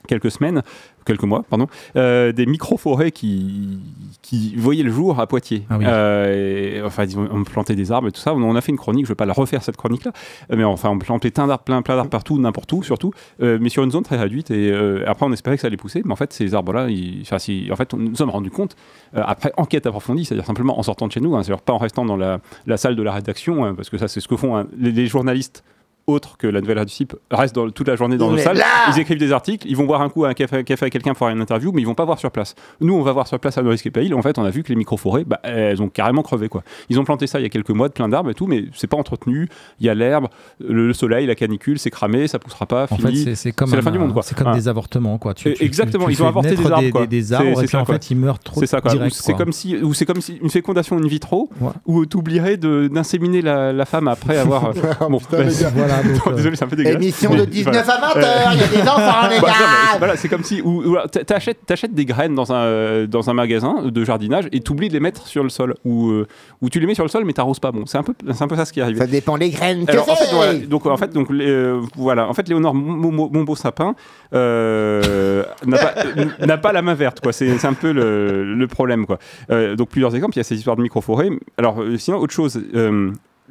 [0.07, 0.63] quelques semaines,
[1.05, 3.79] quelques mois, pardon, euh, des micro-forêts qui,
[4.21, 5.65] qui voyaient le jour à Poitiers.
[5.69, 5.85] Ah oui.
[5.87, 8.33] Euh, et, enfin, ils ont, ont planté des arbres et tout ça.
[8.33, 10.11] On a fait une chronique, je ne vais pas la refaire cette chronique-là,
[10.55, 13.69] mais enfin, on plantait plein d'arbres, plein, plein d'arbres partout, n'importe où, surtout, euh, mais
[13.69, 14.51] sur une zone très réduite.
[14.51, 14.73] Et
[15.05, 16.87] après, on espérait que ça allait pousser, mais en fait, ces arbres-là,
[17.21, 18.75] enfin, si- en fait, on nous sommes rendu compte,
[19.13, 22.05] après enquête approfondie, c'est-à-dire simplement en sortant de chez nous, hein, c'est-à-dire pas en restant
[22.05, 24.55] dans la, la salle de la rédaction, hein, parce que ça, c'est ce que font
[24.57, 25.63] hein, les, les journalistes
[26.09, 28.57] autres que la nouvelle radio Cible restent dans, toute la journée dans nos salles.
[28.57, 30.89] là Ils écrivent des articles, ils vont boire un coup à un café, café à
[30.89, 32.55] quelqu'un pour faire une interview, mais ils vont pas voir sur place.
[32.81, 34.13] Nous, on va voir sur place à et périls.
[34.13, 36.49] En fait, on a vu que les micro-forêts, bah, elles ont carrément crevé.
[36.49, 36.63] Quoi.
[36.89, 38.65] Ils ont planté ça il y a quelques mois, de plein d'arbres et tout, mais
[38.75, 39.47] c'est pas entretenu.
[39.79, 40.27] Il y a l'herbe,
[40.59, 42.87] le, le soleil, la canicule, c'est cramé, ça poussera pas.
[42.89, 43.23] En fini.
[43.23, 44.23] fait, c'est- comme, la fin un- du monde, quoi.
[44.23, 44.55] C'est comme Hein.
[44.55, 45.33] des avortements, quoi.
[45.33, 47.07] Tu, Et tu- exactement, tu ils ont avorté des arbres, Des, quoi.
[47.07, 47.95] des C'est- arbres, et puis ça, en quoi.
[47.95, 48.79] fait, ils meurent trop C'est ça,
[49.11, 51.69] C'est comme si, ou c'est comme si une fécondation in vitro, Ouais.
[51.85, 54.71] où tu oublierais de- d'inséminer la, la femme après avoir.
[55.09, 55.71] bon, putain, bah, les gars.
[56.01, 57.01] Voilà, donc, euh, désolé, c'est un peu dégueulasse.
[57.01, 57.93] Émission Mais de 19 voilà.
[57.93, 60.61] à 20h, il y a des enfants, les Bah, non, gars voilà, c'est comme si
[60.61, 64.59] ou, ou t'achètes, t'achètes des graines dans un, euh, dans un magasin de jardinage et
[64.61, 65.75] t'oublies de les mettre sur le sol.
[65.85, 66.27] Ou, euh,
[66.61, 67.71] ou tu les mets sur le sol mais t'arroses pas.
[67.71, 68.99] Bon, c'est un peu, c'est un peu ça ce qui est arrivé.
[68.99, 71.81] Ça dépend les graines que Alors, en fait, voilà, donc en fait, donc, les, euh,
[71.95, 73.95] voilà, en fait, Léonore Mon- Mon- Mon beau sapin
[74.33, 75.93] euh, n'a pas,
[76.45, 77.33] n'a pas la main verte, quoi.
[77.33, 79.19] C'est, c'est un peu le, le problème, quoi.
[79.51, 80.35] Euh, donc plusieurs exemples.
[80.35, 81.29] Il y a ces histoires de micro-forêts.
[81.57, 82.61] Alors sinon, autre chose.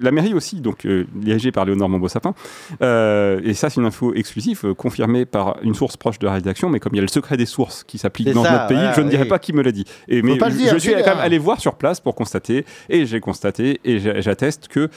[0.01, 2.35] La mairie aussi, donc euh, dirigée par Léonore Monbeau-Sapin,
[2.83, 6.33] euh, et ça c'est une info exclusive euh, confirmée par une source proche de la
[6.35, 8.67] rédaction, mais comme il y a le secret des sources qui s'applique dans ça, notre
[8.69, 9.29] pays, voilà, je ne dirai oui.
[9.29, 9.85] pas qui me l'a dit.
[10.09, 13.07] Et, mais je- dire, je suis quand même allé voir sur place pour constater, et
[13.07, 14.89] j'ai constaté, et j'a- j'atteste que,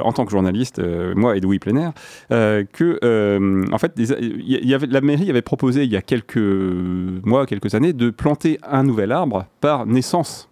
[0.00, 0.80] en tant que journaliste,
[1.14, 1.92] moi et Louis Plenaire,
[2.30, 6.36] que en fait, des- il y avait, la mairie avait proposé il y a quelques
[6.36, 10.48] mois, quelques années, de planter un nouvel arbre par naissance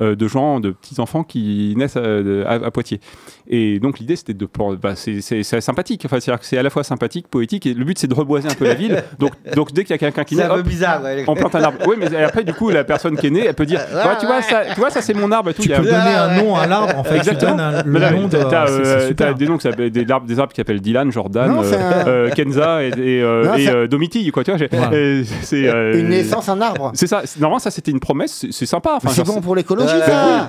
[0.00, 3.00] de gens, de petits enfants qui naissent euh, à, à Poitiers.
[3.48, 4.48] Et donc l'idée c'était de,
[4.82, 5.20] bah, c'est
[5.60, 6.02] sympathique.
[6.04, 8.48] Enfin, c'est-à-dire que c'est à la fois sympathique, poétique, et le but c'est de reboiser
[8.48, 9.02] un peu la ville.
[9.18, 11.24] Donc, donc dès qu'il y a quelqu'un qui C'est naît, un peu hop, bizarre, ouais.
[11.26, 11.78] on plante un arbre.
[11.86, 14.26] Oui, mais après du coup la personne qui est née, elle peut dire, Ouais, tu
[14.26, 15.62] vois ça, tu vois ça c'est mon arbre et tout.
[15.62, 17.10] Tu peux donner un nom à l'arbre, en fait.
[17.14, 17.56] Tu Exactement.
[17.56, 21.62] t'as- euh, des noms qui s'appellent- des arbres, des arbres qui s'appellent Dylan, Jordan, Non,
[21.64, 24.44] euh, un- euh, Kenza et, et, euh, Non, et, c'est- euh, Domitille, quoi.
[24.44, 24.92] Tu vois, j'ai- Voilà.
[24.92, 27.22] euh, c'est euh, Une naissance, un arbre C'est ça.
[27.24, 28.46] c'est- Normalement, ça c'était une promesse.
[28.50, 28.94] C'est sympa.
[28.96, 29.85] Enfin, C'est bon pour l'écologie,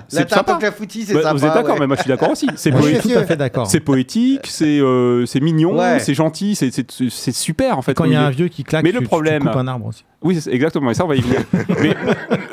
[0.08, 0.58] C'est sympa.
[0.62, 1.34] la foutie, c'est Bah, sympa.
[1.34, 1.80] vous êtes d'accord, ouais.
[1.82, 2.47] mais moi je suis d'accord aussi.
[2.56, 3.67] C'est Moi, je poé- suis tout à fait d'accord.
[3.67, 6.00] c'est poétique, c'est euh, mignon, Ouais.
[6.00, 7.93] c'est gentil, c'est- super en fait.
[7.93, 9.58] Quand il y a un vieux qui claque, Mais tu, le tu- problème- tu coupes
[9.58, 10.04] un arbre aussi.
[10.23, 11.41] Oui, exactement, et ça on va y venir.
[11.82, 11.95] Mais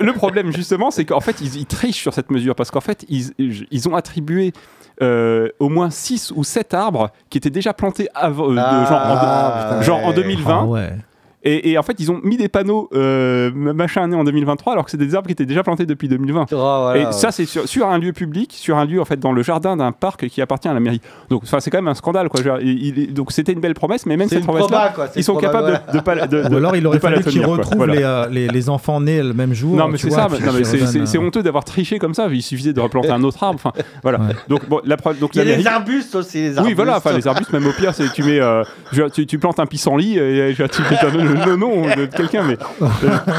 [0.00, 3.04] le problème justement, c'est qu'en fait ils, ils trichent sur cette mesure parce qu'en fait
[3.08, 3.32] ils,
[3.70, 4.52] ils ont attribué
[5.02, 9.00] euh, au moins 6 ou 7 arbres qui étaient déjà plantés avant, euh, Ah, genre,
[9.00, 10.14] en, putain, genre en ouais.
[10.14, 10.58] 2020.
[10.60, 10.92] Ah ouais.
[11.44, 14.84] Et, et en fait, ils ont mis des panneaux euh, machin né en 2023, alors
[14.86, 16.46] que c'est des arbres qui étaient déjà plantés depuis 2020.
[16.52, 17.12] Oh, voilà, et ouais.
[17.12, 19.76] ça, c'est sur, sur un lieu public, sur un lieu en fait dans le jardin
[19.76, 21.00] d'un parc qui appartient à la mairie.
[21.28, 22.40] Donc, enfin, c'est quand même un scandale, quoi.
[22.62, 25.82] Il- il- donc, c'était une belle promesse, mais même cette promesse-là, ils sont capables voilà.
[25.92, 27.94] de, de pas, de, de- Ou alors il aurait fallu qu'ils retrouvent Voilà.
[27.94, 29.76] les, euh, les, les enfants nés le même jour.
[29.76, 30.28] Non, mais tu c'est ça.
[30.30, 32.28] mais c'est- c'est redonnent, c'est euh, honteux d'avoir triché comme ça.
[32.32, 33.60] Il suffisait de replanter un autre arbre.
[33.62, 34.18] Enfin, voilà.
[34.18, 34.34] Ouais.
[34.48, 36.66] Donc, bon, la, donc Il y a les arbustes aussi, les arbustes.
[36.66, 38.62] Oui, voilà, enfin les arbustes, même au pire, c'est tu mets, euh,
[39.12, 40.82] tu, plantes un pissenlit et tu, tu,
[41.34, 42.86] le nom de quelqu'un, mais euh,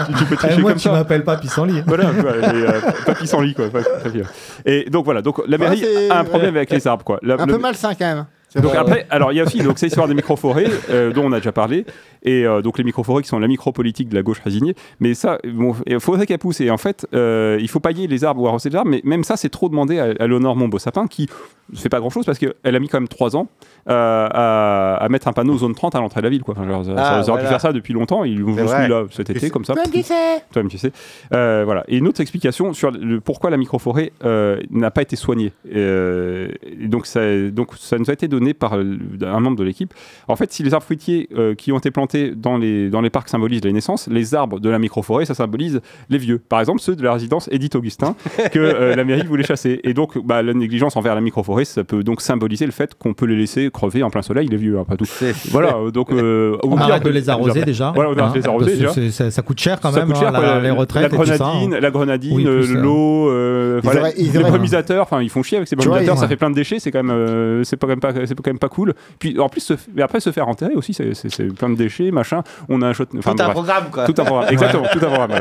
[0.08, 0.92] tu, tu peux tricher moi, comme tu ça.
[0.92, 1.82] m'appelles pas pissenlit.
[1.86, 2.72] Voilà, quoi, et, euh,
[3.06, 3.70] pas pissenlit, quoi.
[3.70, 4.24] pas- très bien.
[4.66, 6.60] Et donc voilà, donc la mairie a un problème ouais.
[6.60, 7.20] avec les arbres, quoi.
[7.22, 8.26] La- Un le- peu malsain quand même.
[8.50, 8.80] C'est donc vrai.
[8.80, 11.40] après, alors il y a aussi donc, cette histoire des micro-forêts euh, dont on a
[11.40, 11.86] déjà parlé,
[12.24, 15.40] et euh, donc les micro-forêts qui sont la micro-politique de la gauche résignée, mais ça,
[15.44, 18.48] bon, il faudrait qu'elle pousse, et en fait, euh, il faut pailler les arbres ou
[18.48, 21.28] arroser les arbres, mais même ça, c'est trop demandé à, à Léonore Montbeau-Sapin, qui
[21.74, 23.48] ne fait pas grand-chose parce qu'elle a mis quand même trois ans
[23.90, 26.56] euh, à, à mettre un panneau zone 30 à l'entrée de la ville, quoi.
[26.58, 27.50] Enfin, genre, ça- Ah, ça aurait pu voilà.
[27.50, 29.74] faire ça depuis longtemps, ils l'ont juste mis là cet été, comme ça.
[29.74, 30.14] Toi, tu sais.
[30.52, 30.92] Toi-même, tu sais.
[31.34, 31.84] Euh, voilà.
[31.88, 35.54] Et une autre explication sur le, pourquoi la microforêt euh, n'a pas été soignée.
[35.74, 37.20] Euh, et donc, ça,
[37.52, 39.94] donc, ça nous a été donné par un membre de l'équipe.
[40.28, 43.10] En fait, si les arbres fruitiers euh, qui ont été plantés dans les, dans les
[43.10, 46.40] parcs symbolisent les naissances, les arbres de la microforêt, ça symbolise les vieux.
[46.40, 48.16] Par exemple, ceux de la résidence Édith Augustin,
[48.52, 49.80] que euh, la mairie voulait chasser.
[49.84, 53.14] Et donc, bah, la négligence envers la microforêt, ça peut donc symboliser le fait qu'on
[53.14, 55.06] peut les laisser crever en plein soleil, les vieux, hein, pas tout.
[55.52, 56.12] Voilà, euh, donc.
[56.12, 57.92] euh, On arrête de les arroser déjà.
[57.94, 59.12] Voilà, on arrête de les arroser déjà.
[59.12, 61.04] ça, ça coûte cher quand Ça même, coûte cher, hein, quoi, la- la, les retraites
[61.12, 61.80] la grenadine, hein.
[61.80, 63.82] la grenadine, Oui, euh, euh, l'eau, euh,
[64.18, 65.04] les brumisateurs.
[65.04, 66.18] Enfin, ils font chier avec ces brumisateurs.
[66.18, 66.80] ça fait plein de déchets.
[66.80, 68.94] C'est quand même, euh, c'est pas quand même pas, c'est quand même pas cool.
[69.20, 72.42] Puis en plus, se, mais après se faire enterrer aussi, c'est, plein de déchets, machin.
[72.70, 73.52] On a un Tout un bref.
[73.52, 74.06] programme, quoi.
[74.06, 74.52] Tout un programme.
[74.52, 75.32] Exactement, tout un programme.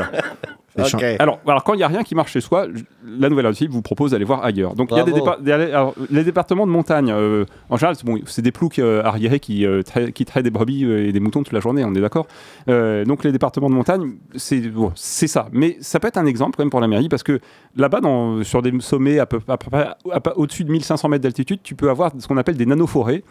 [1.19, 2.67] Alors, alors quand il n'y a rien qui marche chez soi,
[3.05, 4.75] la nouvelle adoptive vous propose d'aller voir ailleurs.
[4.75, 5.25] Donc il y a des, Bravo.
[5.39, 7.11] dépa- des- alors, les départements de montagne.
[7.11, 10.49] euh, en général, c'est bon, des ploucs euh, arriérés qui, euh, trai- qui traitent des
[10.51, 11.83] brebis euh, et des moutons toute la journée.
[11.85, 12.27] On est d'accord.
[12.67, 15.47] Donc les départements de montagne, c'est bon, ça.
[15.51, 17.39] Mais ça peut être un exemple quand même pour la mairie parce que
[17.75, 18.01] là-bas,
[18.43, 21.59] sur des sommets à peu, à peu près à peu- au-dessus de 1500 mètres d'altitude,
[21.63, 23.23] tu peux avoir ce qu'on appelle des nanoforêts.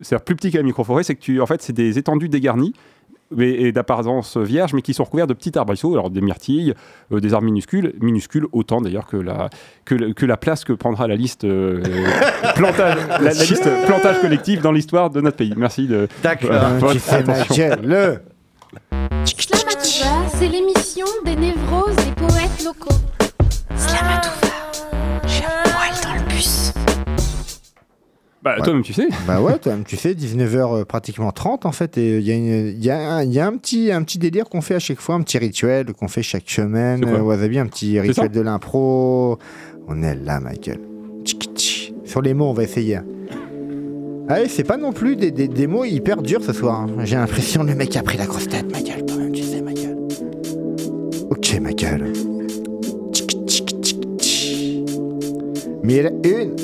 [0.00, 2.72] C'est-à-dire plus petit que la microforêt, c'est que tu, en fait, c'est des étendues dégarnies
[3.38, 6.74] et d'apparence vierge, mais qui sont recouverts de petits arbrisseaux, alors des myrtilles,
[7.12, 9.50] euh, des arbres minuscules, minuscules autant d'ailleurs que la,
[9.84, 11.82] que, le- que la place que prendra la liste, euh,
[12.54, 15.52] plantage, la, la liste plantage collectif dans l'histoire de notre pays.
[15.56, 17.54] Merci de Euh, votre Tu fais ma attention.
[17.68, 17.80] gueule.
[17.82, 18.18] Le.
[20.38, 22.94] C'est l'émission des névroses des poètes locaux.
[23.76, 24.32] Slamatouva.
[25.26, 26.72] J'ai un poil dans le bus.
[28.56, 29.08] Bah, toi-même, tu sais.
[29.26, 32.84] Bah ouais, toi-même, tu sais, 19h pratiquement 30 en fait, et il y a, il
[32.84, 35.00] y a, un, il y a un, petit, un petit délire qu'on fait à chaque
[35.00, 37.04] fois, un petit rituel qu'on fait chaque semaine.
[37.06, 39.38] Euh, Wasabi, un petit rituel de l'impro.
[39.88, 40.78] On est là, Michael.
[42.04, 42.98] Sur les mots, on va essayer.
[44.28, 46.80] Allez, c'est pas non plus des, des- des mots hyper durs ce soir.
[46.82, 46.88] hein.
[47.04, 49.06] J'ai l'impression le mec a pris la grosse tête, Michael.
[49.06, 49.96] Toi-même, tu sais, Michael.
[51.30, 52.12] Ok, Michael.
[53.12, 54.84] Tchiki, tchiki, tchi.
[55.82, 56.54] Mille une.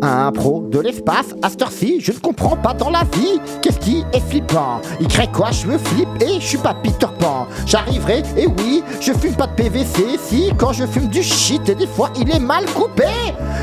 [0.00, 1.64] Un pro de l'espace, à cette
[2.00, 3.40] je ne comprends pas dans la vie.
[3.60, 4.80] Qu'est-ce qui est flippant?
[5.00, 5.50] Il crée quoi?
[5.50, 7.46] Je me flippe et je suis pas Peter Pan.
[7.66, 10.18] J'arriverai, et oui, je fume pas de PVC.
[10.22, 13.04] Si, quand je fume du shit, et des fois il est mal coupé.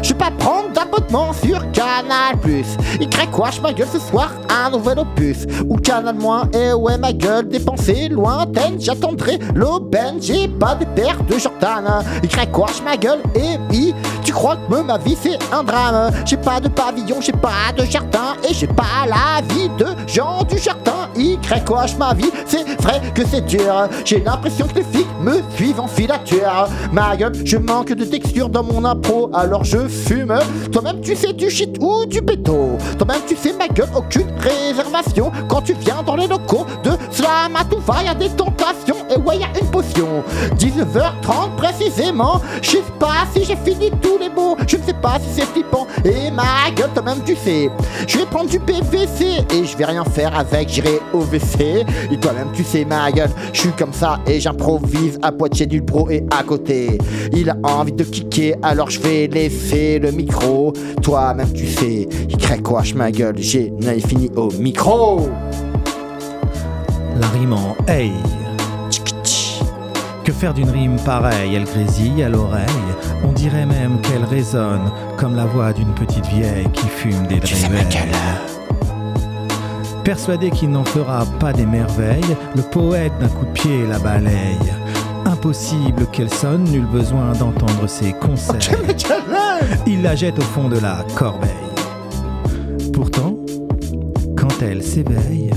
[0.04, 2.66] Je vais pas prendre d'abonnement sur Canal Plus.
[3.00, 3.50] Il crée quoi?
[3.52, 5.46] Je ma gueule ce soir, un nouvel opus.
[5.70, 8.76] Ou Canal Moins, et ouais, ma gueule dépensée lointaine.
[8.80, 12.04] J'attendrai l'aubaine, j'ai pas des paires de Jordan.
[12.22, 12.68] Il crée quoi?
[12.78, 13.94] Je ma gueule, et oui,
[14.46, 16.12] crois que ma vie c'est un drame.
[16.24, 20.44] J'ai pas de pavillon, j'ai pas de jardin Et j'ai pas la vie de Jean
[20.44, 21.10] du jardin.
[21.18, 23.74] Y quoi ma vie, c'est vrai que c'est dur.
[24.04, 26.68] J'ai l'impression que les filles me suivent en filature.
[26.92, 30.38] Ma gueule, je manque de texture dans mon impro Alors je fume.
[30.72, 32.78] Toi-même tu sais du shit ou du béto.
[33.00, 35.32] Toi-même tu sais ma gueule, aucune réservation.
[35.48, 38.98] Quand tu viens dans les locaux de Slamatouva Y'a des tentations.
[39.10, 40.24] Et ouais y'a une potion.
[40.60, 42.42] 19h30 précisément.
[42.62, 44.35] Je sais pas si j'ai fini tous les
[44.68, 45.88] Je ne sais pas si c'est flippant.
[46.04, 47.70] Et ma gueule toi-même tu sais.
[48.08, 52.18] Je vais prendre du PVC Et je vais rien faire avec J'irai au WC Et
[52.18, 56.10] toi-même tu sais ma gueule Je suis comme ça et j'improvise À Poitiers du pro
[56.10, 56.98] et à côté.
[57.34, 60.74] Il a envie de kicker Alors je vais laisser le micro.
[61.02, 63.74] Toi-même tu sais Il crée quoi ma gueule J'ai
[64.08, 65.30] fini au micro.
[67.20, 68.12] La rime en hey.
[70.26, 72.66] Que faire d'une rime pareille Elle grésille à l'oreille.
[73.24, 77.86] On dirait même qu'elle résonne comme la voix d'une petite vieille qui fume des réveils.
[80.04, 84.58] Persuadé qu'il n'en fera pas des merveilles, le poète d'un coup de pied la balaye.
[85.26, 88.76] Impossible qu'elle sonne, nul besoin d'entendre ses conseils.
[89.86, 91.52] Il la jette au fond de la corbeille.
[92.94, 93.38] Pourtant,
[94.36, 95.52] quand elle s'éveille,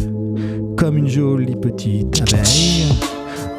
[0.77, 2.93] comme une jolie petite abeille,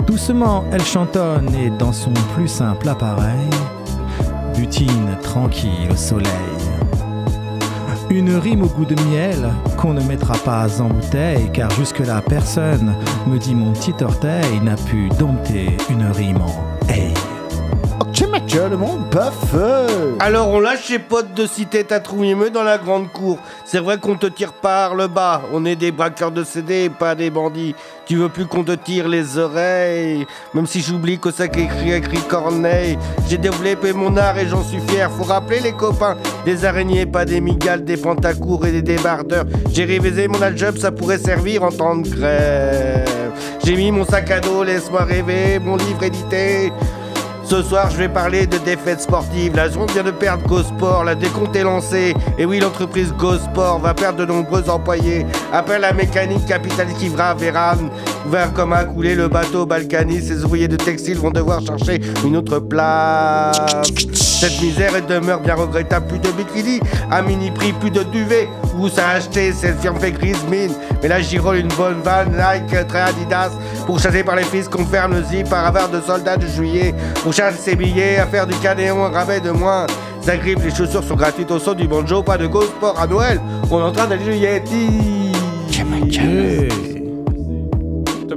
[0.05, 3.49] doucement elle chantonne et dans son plus simple appareil,
[4.55, 6.29] butine tranquille au soleil.
[8.09, 12.95] Une rime au goût de miel qu'on ne mettra pas en bouteille, car jusque-là personne,
[13.27, 16.68] me dit mon petit orteil, n'a pu dompter une rime en
[19.11, 20.19] buffe.
[20.19, 23.37] Alors on lâche les potes de cité Tatrouimeux dans la grande cour.
[23.65, 25.41] C'est vrai qu'on te tire par le bas.
[25.53, 27.75] On est des braqueurs de CD, pas des bandits.
[28.05, 32.21] Tu veux plus qu'on te tire les oreilles Même si j'oublie que ça écrit écrit
[32.27, 32.97] Corneille.
[33.27, 35.11] J'ai développé mon art et j'en suis fier.
[35.11, 36.17] Faut rappeler les copains.
[36.45, 39.45] Des araignées, pas des migales, des pantacours et des débardeurs.
[39.71, 43.31] J'ai révisé mon algèbre, ça pourrait servir en temps de grève.
[43.63, 46.71] J'ai mis mon sac à dos, laisse-moi rêver, mon livre édité.
[47.49, 49.55] Ce soir, je vais parler de défaites sportives.
[49.55, 52.13] La zone vient de perdre GoSport, la décompte est lancée.
[52.37, 55.25] Et oui, l'entreprise GoSport va perdre de nombreux employés.
[55.51, 57.89] Appelle la mécanique capitaliste qui va Véran.
[58.27, 60.21] Vers comme a coulé le bateau Balkany.
[60.21, 63.57] Ces ouvriers de textile vont devoir chercher une autre place.
[64.13, 66.05] Cette misère est demeure bien regrettable.
[66.05, 68.47] Plus de bikini à mini prix, plus de duvet.
[68.77, 70.73] Où ça acheté Cette firme fait grise mine.
[71.01, 73.49] Mais là, j'y roule une bonne vanne Nike, très Adidas.
[73.87, 76.93] Pour chasser par les fils qu'on ferme le zip par avare de soldats de juillet.
[77.39, 79.87] Chasser ses billets, à faire du canéon, un rabais de moins.
[80.21, 82.21] Ça grippe, les chaussures sont gratuites au son du banjo.
[82.21, 83.39] Pas de go sport à Noël.
[83.71, 85.31] On est en train d'aller du Yeti.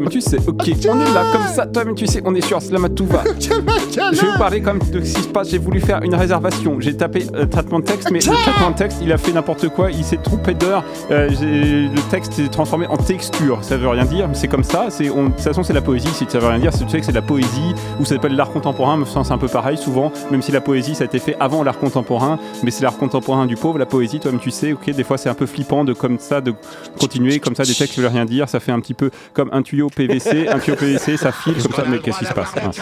[0.08, 1.66] Tu sais, ok, on est là comme ça.
[1.66, 3.24] Toi, mais tu sais, on est sur Slamatouva.
[3.40, 5.50] Je vais vous parler quand même de ce qui se passe.
[5.50, 6.76] J'ai voulu faire une réservation.
[6.80, 9.68] J'ai tapé euh, traitement de texte, mais le traitement de texte, il a fait n'importe
[9.68, 9.90] quoi.
[9.90, 10.84] Il s'est trompé d'heure.
[11.10, 13.58] Euh, j'ai- le texte s'est transformé en texture.
[13.62, 14.86] Ça veut rien dire, mais c'est comme ça.
[14.90, 16.08] C'est, on- de toute façon, c'est la poésie.
[16.14, 18.14] Si ça veut rien dire, c'est- tu sais que c'est de la poésie ou ça
[18.14, 18.96] s'appelle l'art contemporain.
[18.96, 20.12] Mais c'est un peu pareil souvent.
[20.30, 23.46] Même si la poésie, ça a été fait avant l'art contemporain, mais c'est l'art contemporain
[23.46, 23.78] du pauvre.
[23.78, 26.40] La poésie, toi-même, tu sais, ok, des fois, c'est un peu flippant de comme ça,
[26.40, 26.54] de
[26.98, 27.64] continuer comme ça.
[27.64, 28.48] Des textes qui veulent rien dire.
[28.48, 30.48] Ça fait un petit peu comme un tuyau PVC.
[30.48, 31.85] un tuyau PVC, ça file comme ça.
[31.88, 32.81] Mais qu'est-ce qui se passe Mince.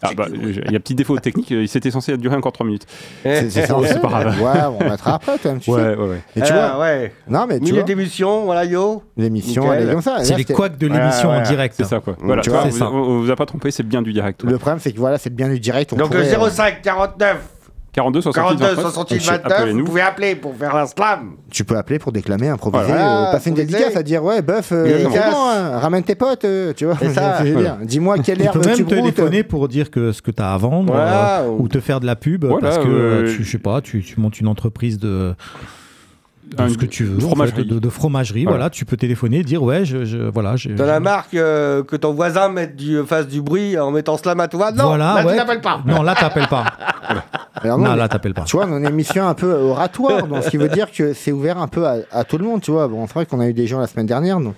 [0.00, 2.86] Ah bah, il y a petit défaut technique, c'était censé durer encore 3 minutes.
[3.24, 3.74] C'est ça.
[3.76, 4.40] Oh, c'est pas grave.
[4.40, 5.96] Ouais, on mettra après, toi, même, tu Ouais, sais.
[5.96, 6.20] ouais, ouais.
[6.36, 7.12] Et tu Ah, vois, ouais.
[7.28, 9.02] non, mais tu Milieu vois, d'émission, voilà, yo.
[9.16, 10.18] l'émission, elle est comme ça.
[10.22, 11.74] C'est les couacs de l'émission en direct.
[11.76, 12.14] C'est ça quoi.
[12.20, 12.88] Voilà, tu vois, vous- ça.
[12.88, 14.44] on, vous a pas trompé, c'est bien du direct.
[14.44, 15.92] Le problème, c'est que voilà, c'est bien du direct.
[15.92, 17.36] On Donc le euh, 05 49
[17.92, 18.92] 42 68 42 29.
[18.92, 19.58] 68 Appelez-nous.
[19.58, 21.32] 29, vous pouvez appeler pour faire un slam.
[21.50, 24.70] Tu peux appeler pour déclamer, improviser, Voilà, euh, passer une dédicace à dire ouais, bœuf,
[24.72, 26.94] euh, hein, ramène tes potes, euh, tu vois.
[27.00, 27.78] Voilà.
[27.82, 30.52] Dis-moi quelle Tu herbe peux même tu téléphoner pour dire que ce que tu as
[30.52, 33.24] à vendre Voilà, euh, ou- ou te faire de la pub Voilà, parce que euh,
[33.24, 35.34] euh, tu, je sais pas, tu, tu montes une entreprise de,
[36.56, 37.62] ce que tu veux, en fromagerie.
[37.62, 38.44] fait, de, de fromagerie.
[38.44, 38.56] Voilà.
[38.58, 38.70] Voilà.
[38.70, 42.12] tu peux téléphoner, dire ouais, je, je- voilà, j'ai- T'as la marque euh, que ton
[42.12, 44.72] voisin mette du, fasse du bruit en mettant slam à toi?
[44.72, 45.32] Non, voilà, là, ouais.
[45.32, 45.80] tu t'appelles pas.
[45.84, 46.64] Non, là t'appelles pas.
[47.62, 48.42] Alors non, là t'appelles pas.
[48.42, 51.12] Tu vois, on a une émission un peu oratoire, donc ce qui veut dire que
[51.12, 52.88] c'est ouvert un peu à, à tout le monde, tu vois.
[52.88, 54.54] Bon, c'est vrai qu'on a eu des gens la semaine dernière, donc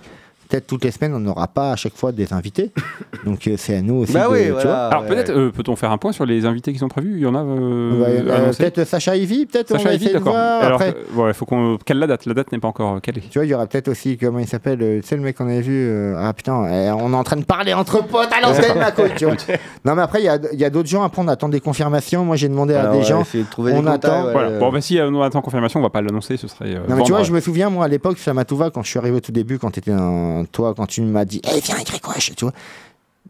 [0.51, 2.71] peut-être toutes les semaines, on n'aura pas à chaque fois des invités.
[3.25, 4.13] Donc euh, c'est à nous aussi.
[4.13, 4.87] Bah de- oui, tu voilà.
[4.87, 5.07] Alors ouais.
[5.07, 7.13] peut-être euh, peut-on faire un point sur les invités qui sont prévus?
[7.15, 10.19] Il y en a euh, euh, peut-être Sacha Ivy, peut-être on Sacha va Ivy, essayer
[10.19, 10.33] de d'accord.
[10.33, 10.63] voir.
[10.63, 11.77] Alors, Après, ouais, faut qu'on.
[11.85, 12.25] Quelle la date?
[12.25, 13.21] La date n'est pas encore calée.
[13.29, 15.37] Tu vois, il y aura peut-être aussi, comment il s'appelle, euh, tu sais, le mec
[15.37, 15.87] qu'on avait vu.
[15.87, 19.25] euh, ah putain, on est en train de parler entre potes à l'antenne, ma tu
[19.25, 19.35] vois.
[19.85, 21.03] Non, mais après, il y a, il y a d'autres gens.
[21.03, 22.23] Après, on attend des confirmations.
[22.25, 23.21] Moi, j'ai demandé à Alors, des ouais, gens.
[23.21, 24.31] essayer de trouver on des contacts, attend.
[24.31, 24.59] Voilà.
[24.59, 26.73] Bon, bah si on attend confirmation, on va pas l'annoncer, ce serait.
[26.87, 29.17] Non, mais tu vois, je me souviens, moi, à l'époque, Samatouva, quand je suis arrivé
[29.17, 30.40] au tout début, quand t'étais un.
[30.45, 32.53] Toi, quand tu m'as dit, eh, viens, écris quoi, tu vois.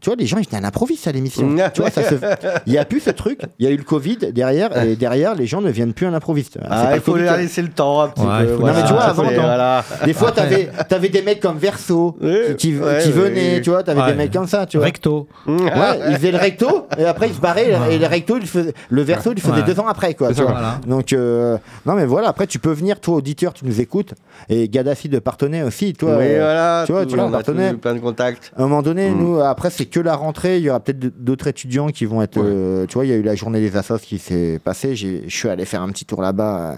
[0.01, 1.47] Tu vois, les gens, ils venaient à l'improviste à l'émission.
[1.73, 2.15] Tu vois, ça se...
[2.65, 3.41] Il n'y a plus ce truc.
[3.59, 6.11] Il y a eu le Covid derrière, et derrière, les gens ne viennent plus à
[6.11, 6.57] l'improviste.
[6.69, 7.43] Ah, il faut le leur Covid.
[7.43, 8.57] laisser le temps un petit Ouais, peu.
[8.57, 9.83] Non, mais tu vois, avant, voilà.
[10.03, 13.11] Des fois, t'avais avais des mecs comme Verso qui, qui, ouais, qui ouais.
[13.13, 14.11] venaient, tu vois, t'avais Ouais.
[14.11, 14.85] des mecs comme ça, tu vois.
[14.87, 15.27] Recto.
[15.47, 18.73] Ouais, il faisait le recto et après il se barrait et le recto il faisait
[18.89, 19.63] le verso il faisait Ouais.
[19.63, 20.29] deux ans après quoi.
[20.29, 20.51] Tu ça, vois.
[20.53, 20.79] voilà.
[20.87, 24.13] Donc euh, non mais voilà après tu peux venir toi auditeur tu nous écoutes
[24.49, 26.15] et Gaddafi de Partenay aussi toi.
[26.17, 26.83] Oui, euh, voilà.
[26.87, 27.69] tu vois, tu vois, on a Partenay.
[27.69, 28.51] tous eu plein de contacts.
[28.57, 29.17] À un moment donné Mm.
[29.19, 32.39] nous après c'est que la rentrée il y aura peut-être d'autres étudiants qui vont être
[32.39, 35.21] euh, tu vois il y a eu la journée des assos qui s'est passée je
[35.27, 36.77] suis allé faire un petit tour là-bas.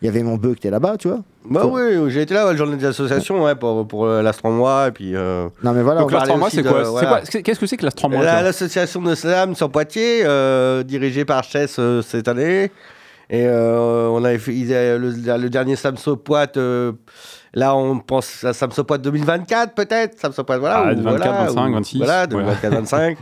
[0.00, 1.20] Il y avait mon bœuf qui était là-bas tu vois.
[1.50, 4.92] Bah oui, j'ai été là à la journée des associations ouais, pour, pour euh, et
[4.92, 5.16] puis.
[5.16, 6.02] euh, Non mais voilà.
[6.02, 6.12] Donc
[6.46, 7.22] aussi c'est quoi voilà.
[7.22, 11.42] Qu'est-ce que c'est que l'astromois La- toi L'association de slam sur Poitiers, euh, dirigée par
[11.42, 12.70] Chess cette année.
[13.30, 13.44] Et
[14.10, 14.52] on avait fait
[14.98, 16.46] le, le dernier Slam Poit.
[16.56, 16.92] euh,
[17.54, 18.52] là, on pense à
[18.84, 20.16] Poit 2024, peut-être.
[20.44, 20.84] Poit, voilà.
[20.88, 22.26] Ah, ou 24, voilà, 25, ou- 26, Voilà, ouais.
[22.28, 23.18] 2024, 25.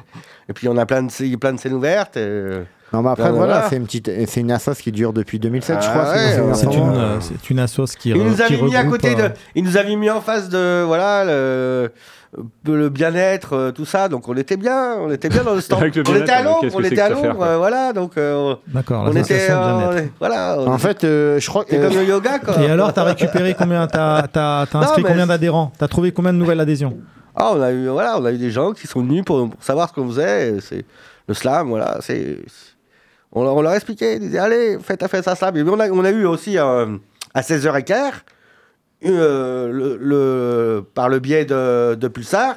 [0.48, 2.16] Et puis, on a plein de, plein de scènes ouvertes.
[2.16, 2.62] et-
[2.92, 3.68] Non mais après Voilà, voilà, voilà.
[3.68, 6.12] c'est une petite c'est une assoce qui dure depuis 2007 je Ah crois.
[6.12, 7.18] ouais, c'est- ouais, une, euh,
[7.50, 9.22] une assoce qui, Il nous avait mis à côté de.
[9.22, 10.84] euh, Il nous avait mis en face de.
[10.84, 11.90] Voilà, le,
[12.66, 14.08] le bien-être, euh, tout ça.
[14.08, 14.96] Donc, on était bien.
[14.98, 15.80] On était bien dans le stand.
[15.82, 16.66] Le on était à Londres.
[16.74, 17.42] on était à Londres.
[17.42, 18.16] euh, voilà, donc.
[18.18, 19.48] euh, D'accord, on était.
[19.50, 20.56] euh, voilà.
[20.58, 22.60] on- En fait euh, je crois que C'est comme le yoga, quoi.
[22.62, 25.72] Et alors, t'as récupéré combien T'as t'as- t'as Non, inscrit mais combien d'adhérents?
[25.78, 26.96] T'as trouvé combien de nouvelles adhésions?
[27.34, 29.62] Ah, on a eu, voilà, on a eu des gens qui sont venus pour, pour
[29.62, 30.56] savoir ce qu'on faisait.
[30.60, 30.84] C'est
[31.28, 31.98] le slam, voilà.
[32.00, 32.38] C'est,
[33.32, 35.52] on, leur- on leur expliquait, ils disaient, allez, faites, faites ça slam.
[35.52, 36.86] Puis on a, on a eu aussi euh,
[37.34, 38.12] à 16h15,
[39.04, 42.56] euh, le, le- par le biais de, de Pulsar,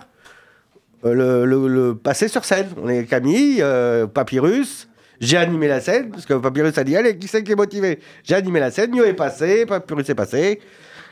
[1.05, 2.67] euh, le, le- passer sur scène.
[2.81, 4.87] On est Camille, euh, Papyrus.
[5.21, 7.99] J'ai animé la scène, parce que Papyrus a dit Allez, qui c'est qui est motivé?
[8.23, 10.61] J'ai animé la scène, Mio est passé, Papyrus est passé.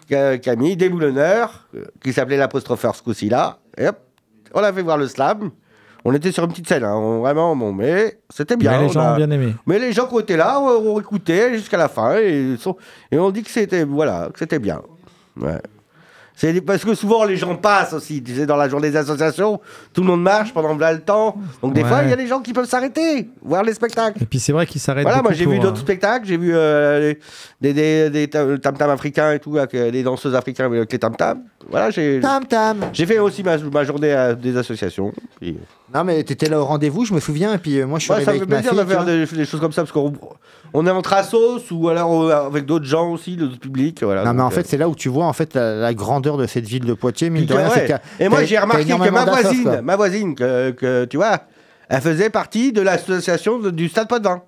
[0.10, 1.68] Ca- Camille, déboulonneur,
[2.02, 3.60] qui s'appelait l'apostrophe ce coup-ci là.
[3.78, 3.98] Et hop,
[4.54, 5.52] on a fait voir le slam.
[6.06, 8.72] On était sur une petite scène, hein, on- vraiment, bon, mais c'était bien.
[8.80, 9.54] Mais les gens a- ont bien aimé.
[9.66, 12.78] mais les gens qui étaient là ont, ont écouté jusqu'à la fin et, sont-
[13.12, 14.82] et on dit que c'était voilà, que c'était bien.
[15.40, 15.62] Ouais.
[16.40, 19.60] C'est parce que souvent les gens passent aussi, tu sais, dans la journée des associations,
[19.92, 21.36] tout le monde marche pendant là le temps.
[21.64, 21.90] Donc des Ouais.
[21.90, 24.22] fois, il y a des gens qui peuvent s'arrêter, voir les spectacles.
[24.22, 25.02] Et puis c'est vrai qu'ils s'arrêtent.
[25.08, 27.16] Voilà, moi j'ai vu d'autres euh, spectacles, j'ai vu euh,
[27.60, 31.00] des, des, des tam- tam-tams africains et tout, avec euh, des danseuses africaines avec les
[31.00, 31.42] tam-tams.
[31.72, 32.78] Voilà, j'ai Tam tam.
[32.94, 35.12] j'ai fait aussi ma, ma journée à des associations.
[35.94, 37.54] Non, mais t'étais là au rendez-vous, je me souviens.
[37.54, 38.80] Et puis euh, moi, je suis Ouais, arrivé ça me fait plaisir fille.
[38.80, 40.14] de faire des, des choses comme ça parce qu'on
[40.74, 44.04] on est entre assos ou alors avec d'autres gens aussi, d'autres publics.
[44.04, 45.94] Voilà, Non, mais en fait, c'est là où tu vois en fait la, la
[46.28, 47.30] grandeur de cette ville de Poitiers.
[47.30, 47.96] Mine de rien, ouais.
[48.20, 51.42] Et moi, j'ai remarqué que ma voisine, ma voisine, que, que, tu vois,
[51.90, 54.44] elle faisait partie de l'association du Stade Poitvin.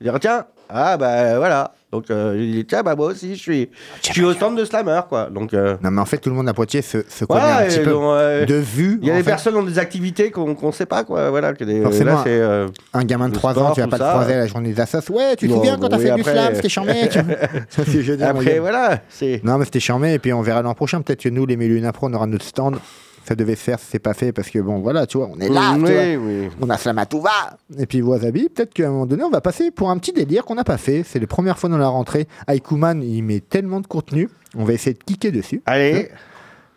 [0.00, 1.72] Je dis, tiens, ah bah voilà.
[1.92, 3.68] Donc, euh, j'ai dit, tiens, bah moi aussi, je suis,
[4.00, 5.28] je suis au centre de Slammer, quoi.
[5.28, 7.58] Donc, euh, Non, mais en fait, tout le monde à Poitiers se, se connaît voilà,
[7.58, 7.90] un petit et peu.
[7.90, 10.54] donc, euh, De vue, il y a des fait, personnes qui ont des activités qu'on
[10.54, 11.30] qu'on sait pas, quoi.
[11.30, 12.12] Voilà, que des, Forcément.
[12.12, 14.10] là, euh, un gamin de le 3 ans, tu vas pas ça.
[14.10, 15.12] croiser à la journée des assos.
[15.12, 17.08] Ouais, tu te souviens quand t'as fait du slam, c'était charmé.
[18.22, 19.40] Après, voilà, c'est.
[19.42, 20.14] Non, mais c'était charmé.
[20.14, 21.00] Et puis on verra l'an prochain.
[21.02, 22.76] Peut-être que nous, les milieux impro, on aura notre stand.
[23.24, 25.48] Ça devait se faire, c'est pas fait parce que bon, voilà, tu vois, on est
[25.48, 25.74] là.
[25.74, 25.90] tu vois.
[25.90, 26.48] oui, oui.
[26.60, 29.90] On a Slamatouva Et puis Wasabi, peut-être qu'à un moment donné, on va passer pour
[29.90, 31.02] un petit délire qu'on n'a pas fait.
[31.06, 32.26] C'est les premières fois dans la rentrée.
[32.48, 34.28] Aikuman, il met tellement de contenu.
[34.56, 35.62] On va essayer de kicker dessus.
[35.66, 36.10] Allez,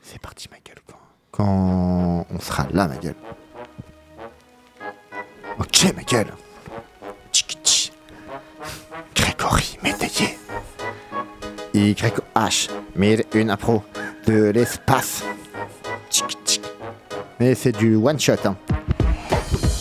[0.02, 0.74] C'est parti, ma gueule.
[1.32, 3.16] Quand, on sera là, ma gueule.
[5.60, 6.28] Ok, ma gueule.
[7.32, 7.92] Tchik-tch.
[9.16, 10.38] Grégory Métayer.
[11.74, 12.70] YH.
[12.96, 13.82] 1001 impro.
[14.28, 15.24] De l'espace.
[17.44, 18.36] Mais c'est du one shot.
[18.46, 18.56] Hein.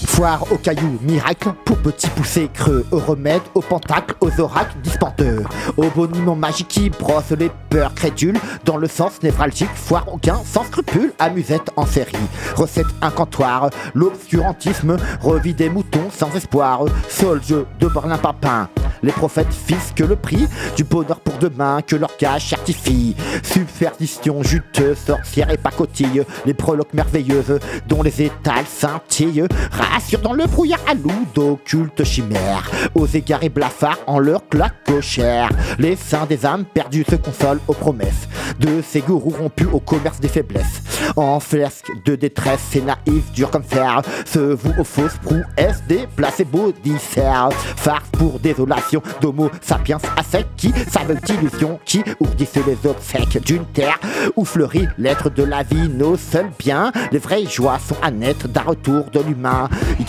[0.06, 5.48] Foire aux cailloux, miracle, pour petits poussés creux, au remède, aux pentacles, aux oracles, dispenteurs,
[5.76, 10.64] au boniment magique qui brosse les peurs crédules, dans le sens névralgique, foire aucun, sans
[10.64, 12.16] scrupule, amusette en série,
[12.56, 18.68] recette incantoire, l'obscurantisme, revit des moutons sans espoir, seul jeu de Berlin Papin,
[19.02, 20.46] les prophètes fisquent le prix
[20.76, 23.14] du bonheur pour demain que leur cage certifie.
[23.42, 30.46] Superstition juteuse, sorcière et pacotille, les proloques merveilleuses dont les étals scintillent, rassurent dans le
[30.46, 30.94] brouillard à
[31.34, 35.48] d'occultes chimères, aux égarés blafards en leur clacochère.
[35.78, 38.28] Les saints des âmes perdues se consolent aux promesses
[38.60, 40.82] de ces gourous rompus au commerce des faiblesses.
[41.16, 46.06] En fresque de détresse, ces naïfs durs comme fer se vouent aux fausses prouesses des
[46.16, 47.48] placebos dissert.
[47.52, 53.64] Farce pour désolation d'homo sapiens à sec qui savent illusion qui ourdissent les obsèques d'une
[53.66, 53.98] terre
[54.36, 56.92] où fleurit l'être de la vie, nos seuls biens.
[57.10, 59.68] Les vraies joies sont à naître d'un retour de l'humain.
[59.98, 60.04] Y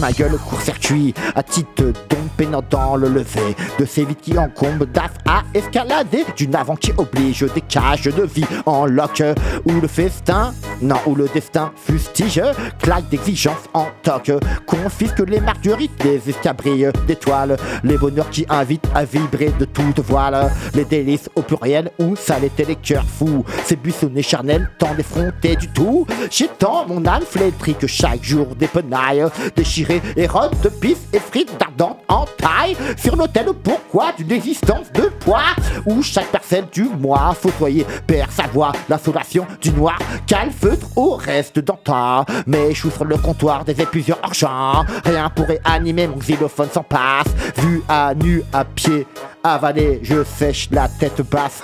[0.00, 4.86] ma gueule, court-circuit, à titre d'ombre peinant dans le lever de ces vies qui encombrent
[4.86, 9.22] d'af à escalader d'une avant qui oblige des cages de vie en lock
[9.64, 12.42] où le festin, non, où le destin fustige,
[12.80, 14.32] claque d'exigence en toc,
[14.66, 20.50] confisque les marguerites, les escabrilles d'étoiles, les bonheurs qui invitent à vibrer de toutes voiles,
[20.74, 25.56] les délices au pluriel où ça l'était les cœurs fous, ces buissonnets charnels tant d'effrontés
[25.56, 29.24] du tout, j'étends mon âme flétrie que chaque jour des penailles,
[29.54, 34.90] déchirées et rodes de pif et frites d'ardentes en taille, sur l'autel pourquoi d'une existence
[34.92, 35.54] de poids,
[35.84, 41.58] où chaque parcelle du mois fautoyer perd sa voix, l'insolation du noir calfeutre au reste
[41.58, 46.82] d'antan, mais je sur le comptoir des épuiseurs argent, rien pourrait animer mon xylophone sans
[46.82, 47.26] passe,
[47.58, 49.06] vu à nu à pied,
[49.42, 51.62] avalé, je sèche la tête basse,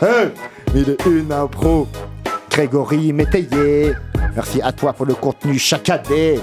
[0.75, 1.89] il est une impro,
[2.51, 3.93] Grégory Métayer,
[4.35, 6.41] merci à toi pour le contenu chaque année,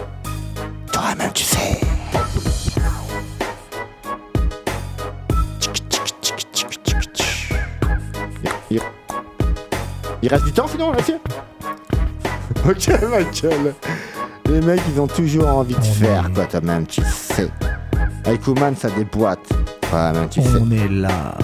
[0.91, 1.79] toi-même tu sais.
[10.21, 11.13] Il, reste du temps sinon là-dessus
[12.69, 13.73] Ok Michael.
[14.47, 17.49] Les mecs ils ont toujours envie de faire quoi toi-même tu sais
[18.25, 19.39] Avec Ouman ça déboîte
[20.29, 21.35] tu sais On est là.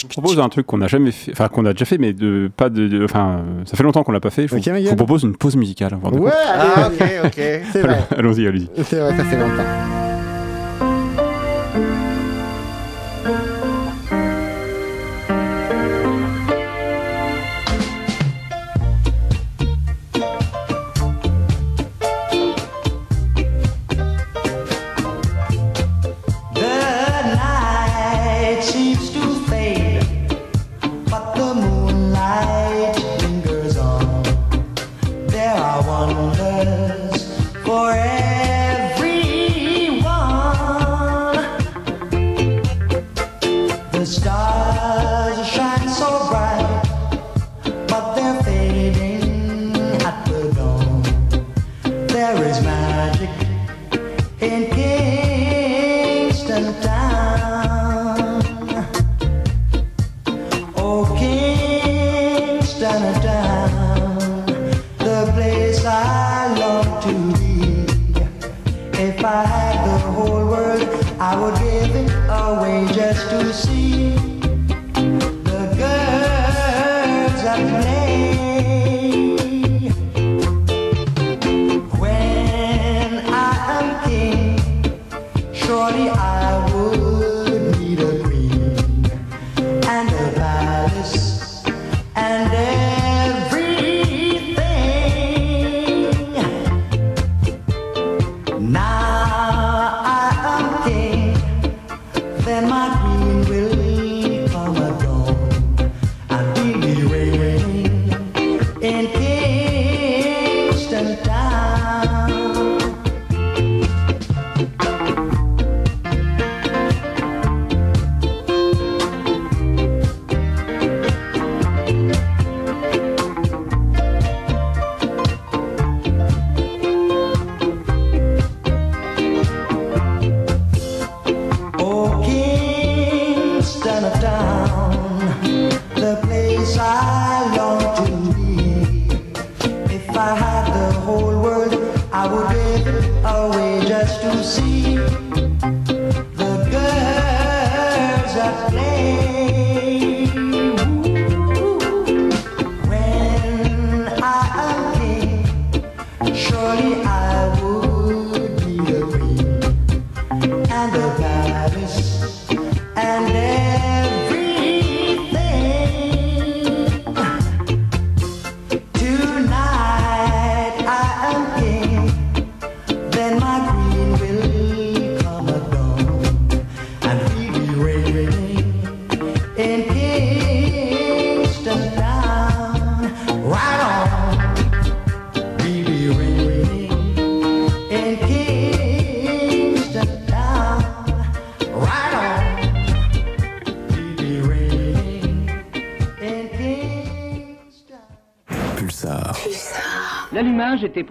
[0.00, 2.50] Je propose un truc qu'on n'a jamais fait, enfin qu'on a déjà fait, mais de
[2.56, 4.46] pas de, enfin ça fait longtemps qu'on l'a pas fait.
[4.46, 5.94] Je vous, je propose une pause musicale.
[5.94, 7.40] avant de Ouais Ah, ok, ok.
[7.72, 8.68] C'est vrai Allons-y, allons-y.
[8.84, 10.11] C'est vrai ça fait longtemps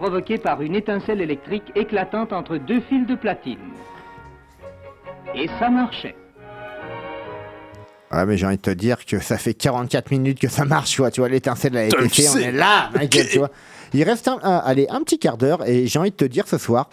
[0.02, 3.58] L'allumage était provoqué par une étincelle électrique éclatante entre deux fils de platine.
[5.34, 6.14] Et ça marchait.
[8.12, 10.90] Ouais, mais j'ai envie de te dire que ça fait 44 minutes que ça marche,
[10.90, 11.10] tu vois.
[11.10, 13.50] Tu vois, l'étincelle a été faite, on est là, Michael, tu vois.
[13.94, 16.46] Il reste un, un- allez, un petit quart d'heure et j'ai envie de te dire
[16.46, 16.90] ce soir,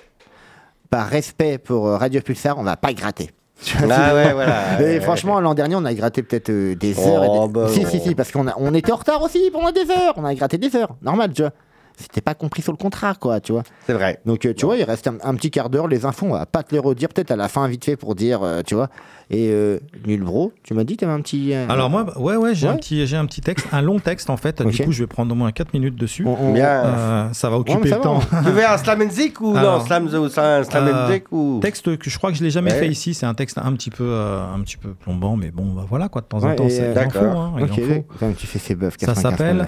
[0.90, 3.32] par respect pour euh, Radio Pulsar, on va pas gratter.
[3.78, 4.80] Ah ouais, voilà.
[4.80, 7.24] Et Ouais, franchement, l'an dernier, on a gratté peut-être euh, des Oh, heures.
[7.26, 7.90] et des- bah, si, oh.
[7.90, 10.14] si, si, parce qu'on a- on était en retard aussi pendant des heures.
[10.16, 11.52] On a gratté des heures, normal, tu vois.
[12.00, 13.64] C'était pas compris sur le contrat, quoi, tu vois.
[13.86, 14.20] C'est vrai.
[14.26, 15.88] Donc, euh, tu vois, il reste un, un petit quart d'heure.
[15.90, 17.10] Les infos, on va pas te les redire.
[17.10, 18.88] Peut-être à la fin, vite fait, pour dire, euh, tu vois.
[19.32, 21.54] Et euh, nul bro, tu m'as dit, t'avais un petit.
[21.54, 22.74] euh, Alors moi, ouais, ouais, j'ai Ouais.
[22.74, 24.60] un petit, j'ai un petit texte, un long texte en fait.
[24.64, 26.26] Du coup, je vais prendre au moins 4 minutes dessus.
[26.26, 27.30] on- on- Bien.
[27.34, 28.20] Ça va occuper ça le va, temps.
[28.44, 31.60] Tu veux un slam and zik ou Alors, non slam, ou slam, slam euh, ou?
[31.62, 32.80] Texte que je crois que je l'ai jamais Ouais.
[32.80, 33.14] fait ici.
[33.14, 36.10] C'est un texte un petit peu, euh, un petit peu plombant, mais bon, bah voilà
[36.10, 36.22] quoi.
[36.22, 37.40] De temps en temps, c'est d'accord.
[37.40, 38.02] hein, il en Ok, faut.
[38.14, 38.90] Putain, tu fais ces bœufs.
[39.00, 39.68] Ça s'appelle.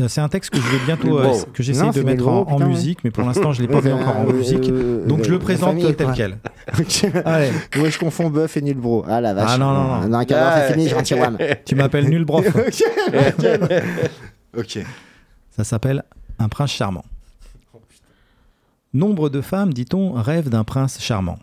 [0.00, 2.58] Euh, C'est un texte que je vais bientôt, euh, que j'essaie Non, de mettre en,
[2.58, 2.66] ouais.
[2.66, 4.70] musique, mais pour l'instant, je l'ai pas mis encore en musique.
[5.06, 6.38] Donc je le présente tel quel.
[7.24, 7.50] Allez.
[7.76, 9.04] Ouais, je confonds bœuf et nul bro.
[9.08, 9.50] Ah la vache.
[9.52, 10.08] Ah, non, non, non.
[10.08, 11.54] Dans un quart d'heure, Ah, c'est fini, je.
[11.64, 12.46] Tu m'appelles nul brof.
[14.56, 14.78] ok.
[15.50, 16.02] Ça s'appelle
[16.38, 17.04] Un prince charmant.
[18.94, 21.38] Nombre de femmes, dit-on, rêvent d'un prince charmant.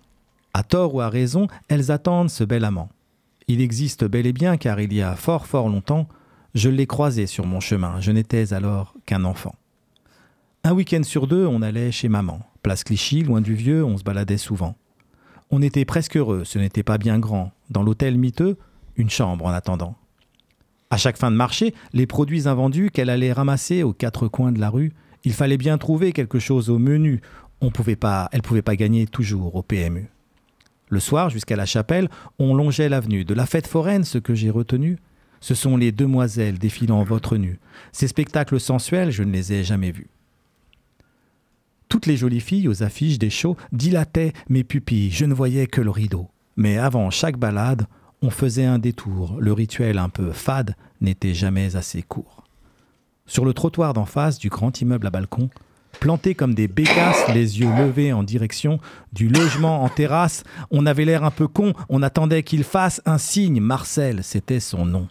[0.54, 2.90] À tort ou à raison, elles attendent ce bel amant.
[3.48, 6.08] Il existe bel et bien, car il y a fort fort longtemps,
[6.56, 9.56] je l'ai croisé sur mon chemin, je n'étais alors qu'un enfant.
[10.64, 12.42] Un week-end sur deux, on allait chez maman.
[12.64, 14.76] Place Clichy, loin du vieux, on se baladait souvent.
[15.52, 17.52] On était presque heureux, ce n'était pas bien grand.
[17.70, 18.58] Dans l'hôtel miteux,
[18.98, 19.96] une chambre en attendant.
[20.90, 24.60] À chaque fin de marché, les produits invendus qu'elle allait ramasser aux quatre coins de
[24.60, 24.92] la rue,
[25.24, 27.22] il fallait bien trouver quelque chose au menu.
[27.62, 30.10] On pouvait pas, elle pouvait pas gagner toujours au PMU.
[30.90, 33.24] Le soir, jusqu'à la chapelle, on longeait l'avenue.
[33.24, 34.98] De la fête foraine, ce que j'ai retenu,
[35.42, 37.60] ce sont les demoiselles défilant votre nu.
[37.92, 40.10] Ces spectacles sensuels, je ne les ai jamais vus.
[41.88, 45.82] Toutes les jolies filles aux affiches des shows dilataient mes pupilles, je ne voyais que
[45.82, 46.30] le rideau.
[46.56, 47.88] Mais avant chaque balade,
[48.22, 49.38] on faisait un détour.
[49.40, 52.44] Le rituel un peu fade n'était jamais assez court.
[53.26, 55.50] Sur le trottoir d'en face du grand immeuble à balcon,
[56.00, 58.80] plantés comme des bécasses, les yeux levés en direction
[59.14, 63.18] du logement en terrasse, on avait l'air un peu con, on attendait qu'il fasse un
[63.18, 63.62] signe.
[63.62, 65.08] Marcel, c'était son nom.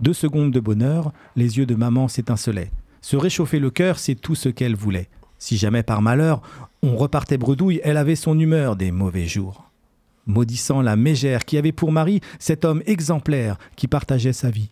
[0.00, 2.70] Deux secondes de bonheur, les yeux de maman s'étincelaient.
[3.02, 5.08] Se réchauffer le cœur, c'est tout ce qu'elle voulait.
[5.38, 6.42] Si jamais par malheur,
[6.82, 9.70] on repartait bredouille, elle avait son humeur des mauvais jours.
[10.26, 14.70] Maudissant la mégère qui avait pour mari cet homme exemplaire qui partageait sa vie.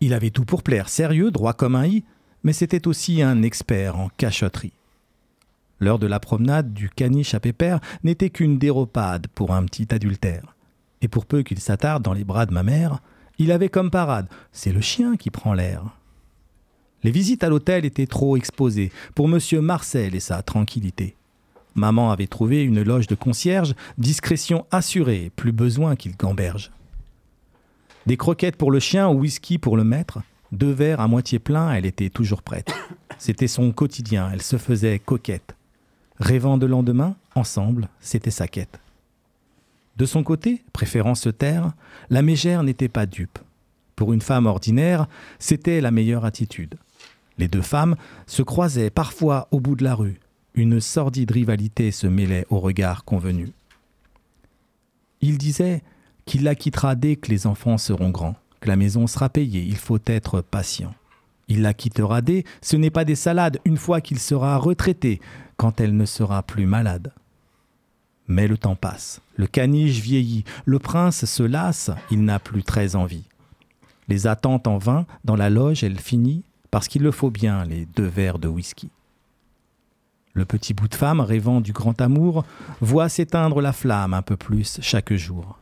[0.00, 2.04] Il avait tout pour plaire, sérieux, droit comme un i,
[2.42, 4.72] mais c'était aussi un expert en cachotterie.
[5.78, 10.56] L'heure de la promenade du caniche à pépère n'était qu'une déropade pour un petit adultère.
[11.00, 13.00] Et pour peu qu'il s'attarde dans les bras de ma mère,
[13.38, 15.84] il avait comme parade c'est le chien qui prend l'air.
[17.02, 21.16] Les visites à l'hôtel étaient trop exposées pour monsieur Marcel et sa tranquillité.
[21.74, 26.70] Maman avait trouvé une loge de concierge, discrétion assurée, plus besoin qu'il gamberge.
[28.06, 30.20] Des croquettes pour le chien, whisky pour le maître,
[30.52, 32.74] deux verres à moitié pleins, elle était toujours prête.
[33.18, 35.56] C'était son quotidien, elle se faisait coquette.
[36.18, 38.81] Rêvant de lendemain, ensemble, c'était sa quête.
[39.96, 41.72] De son côté, préférant se taire,
[42.10, 43.38] la mégère n'était pas dupe.
[43.96, 45.06] Pour une femme ordinaire,
[45.38, 46.76] c'était la meilleure attitude.
[47.38, 50.20] Les deux femmes se croisaient parfois au bout de la rue.
[50.54, 53.50] Une sordide rivalité se mêlait au regard convenu.
[55.20, 55.82] Il disait
[56.26, 59.76] qu'il la quittera dès que les enfants seront grands, que la maison sera payée, il
[59.76, 60.94] faut être patient.
[61.48, 65.20] Il la quittera dès, ce n'est pas des salades, une fois qu'il sera retraité,
[65.56, 67.12] quand elle ne sera plus malade.
[68.28, 72.96] Mais le temps passe, le caniche vieillit, le prince se lasse, il n'a plus très
[72.96, 73.24] envie.
[74.08, 77.86] Les attentes en vain, dans la loge, elle finit, parce qu'il le faut bien, les
[77.86, 78.90] deux verres de whisky.
[80.34, 82.44] Le petit bout de femme, rêvant du grand amour,
[82.80, 85.58] voit s'éteindre la flamme un peu plus chaque jour.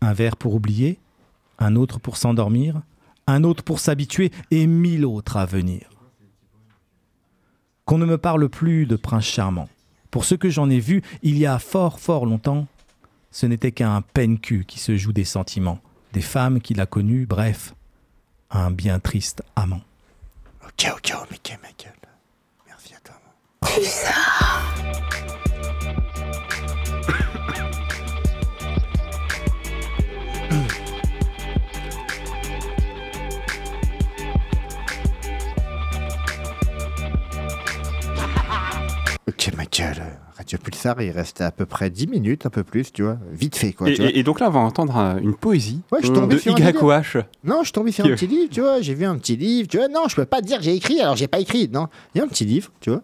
[0.00, 0.98] Un verre pour oublier,
[1.58, 2.80] un autre pour s'endormir,
[3.26, 5.90] un autre pour s'habituer et mille autres à venir.
[7.84, 9.68] Qu'on ne me parle plus de prince charmant.
[10.10, 12.66] Pour ce que j'en ai vu, il y a fort fort longtemps,
[13.30, 15.78] ce n'était qu'un peine-cul qui se joue des sentiments,
[16.12, 17.74] des femmes qu'il a connues, bref,
[18.50, 19.82] un bien triste amant.
[20.64, 21.92] Ok, ok, ok, ma gueule.
[22.66, 23.14] Merci à toi.
[39.56, 40.02] Ma gueule.
[40.36, 43.18] Radio Pulsar, il reste à peu près 10 minutes, un peu plus, tu vois.
[43.32, 43.90] Vite fait, quoi.
[43.90, 44.10] Et, tu vois.
[44.10, 47.22] et- et donc là, on va entendre une poésie Ouais, je euh, de sur YOH.
[47.44, 48.80] Non, je suis tombé sur un petit livre, tu vois.
[48.80, 49.88] J'ai vu un petit livre, tu vois.
[49.88, 51.68] Non, je peux pas dire que j'ai écrit, alors j'ai pas écrit.
[51.70, 53.02] Non, il y a un petit livre, tu vois.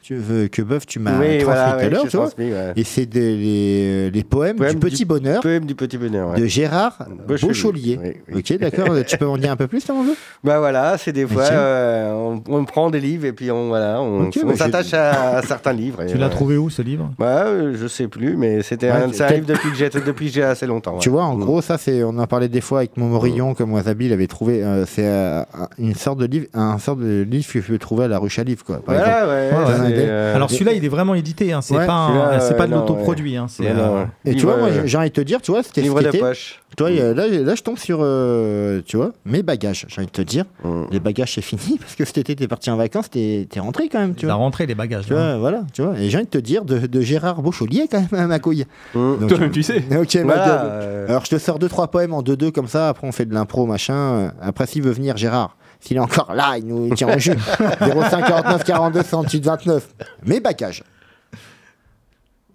[0.00, 2.30] Tu veux que Boeuf, tu m'as Oui, transmis voilà, tout à l'heure, tu vois.
[2.38, 2.72] ouais.
[2.76, 6.30] Et c'est les, les poèmes, Poème du Petit Bonheur Poème du petit bonheur.
[6.30, 6.40] ouais.
[6.40, 7.96] de Gérard Beauchelier.
[7.96, 8.20] Beauchelier.
[8.34, 8.88] Ok, d'accord.
[9.06, 11.42] tu peux en dire un peu plus, là, mon vieux Bah voilà, c'est des fois,
[11.50, 15.36] euh, on, on prend des livres et puis on, voilà, on, on bah, s'attache à,
[15.38, 16.00] à certains livres.
[16.02, 17.10] et Tu l'as trouvé où ce livre?
[17.18, 19.76] Bah, euh, je sais plus, mais c'était Ouais, un, c'est un peut-être- livre depuis que
[19.76, 20.94] j'ai depuis que j'ai assez longtemps.
[20.94, 21.00] ouais.
[21.00, 21.40] Tu vois, en Mm.
[21.40, 24.26] gros, ça, c'est, on en parlait des fois avec mon Morillon, comme Wasabi, il avait
[24.28, 25.44] trouvé, euh, c'est un-
[25.78, 28.38] une sorte de livre, un sorte de livre que tu peux trouver à la ruche
[28.38, 28.78] à livres, quoi.
[28.78, 29.87] Par exemple.
[29.96, 32.66] Euh, Alors celui-là, il est vraiment édité, hein, c'est Ouais, pas, un- celui-là, c'est pas
[32.66, 33.36] de euh, l'autoproduit.
[33.36, 34.04] hein, euh.
[34.24, 36.00] Et tu Livre, vois, moi, euh, j'ai envie de te dire, tu vois, c'était livre
[36.00, 36.60] ce de poche.
[36.76, 39.86] Toi, euh, là, là, je tombe sur, euh, tu vois, mes bagages.
[39.88, 40.82] J'ai envie de te dire, Mm.
[40.92, 43.88] les bagages, c'est fini, parce que cet été, t'es parti en vacances, t'es, t'es rentré
[43.88, 44.42] quand même, tu la vois.
[44.42, 45.06] rentrée, les bagages.
[45.06, 45.16] Tu hein.
[45.32, 45.98] vois, voilà, tu vois.
[45.98, 48.64] Et j'ai envie de te dire, de, de Gérard Beauchelier, quand même, à ma couille.
[48.94, 49.16] Mm.
[49.20, 49.82] Donc, Toi-même, tu sais.
[50.00, 53.12] Ok, euh, Alors, je te sors deux, trois poèmes en 2-2 comme ça, après, on
[53.12, 54.32] fait de l'impro, machin.
[54.40, 57.36] Après, s'il veut venir, Gérard, s'il est encore là, il nous tient en jus.
[57.36, 59.94] 05 49 42 68 29.
[60.24, 60.82] Mes bagages.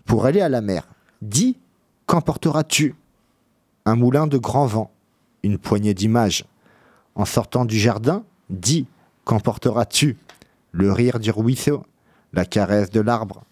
[0.05, 0.87] Pour aller à la mer,
[1.21, 1.57] dis,
[2.05, 2.95] qu'emporteras-tu?
[3.85, 4.91] Un moulin de grand vent,
[5.43, 6.45] une poignée d'images.
[7.15, 8.87] En sortant du jardin, dis,
[9.25, 10.17] qu'emporteras-tu?
[10.71, 11.83] Le rire du ruisseau,
[12.33, 13.43] la caresse de l'arbre.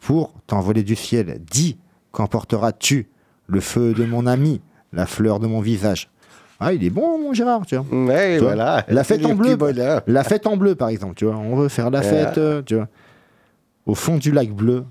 [0.00, 1.78] Pour t'envoler du ciel, dis,
[2.12, 3.08] qu'emporteras-tu?
[3.46, 4.60] Le feu de mon ami,
[4.92, 6.10] la fleur de mon visage.
[6.60, 8.04] Ah, il est bon, mon Gérard, tu vois.
[8.06, 8.84] ouais, Tu vois, voilà.
[8.88, 9.56] La fête en bleu.
[10.06, 11.36] La fête en bleu, par exemple, tu vois.
[11.36, 12.88] On veut faire la fête, euh, tu vois.
[13.86, 14.84] Au fond du lac bleu,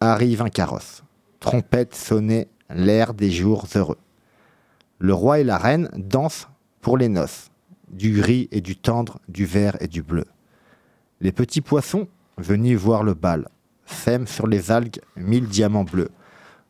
[0.00, 1.02] arrive un carrosse.
[1.40, 3.98] Trompette sonnait l'air des jours heureux.
[4.98, 6.48] Le roi et la reine dansent
[6.80, 7.48] pour les noces.
[7.90, 10.24] Du gris et du tendre, du vert et du bleu.
[11.20, 12.06] Les petits poissons,
[12.36, 13.48] venus voir le bal,
[13.86, 16.10] sèment sur les algues mille diamants bleus.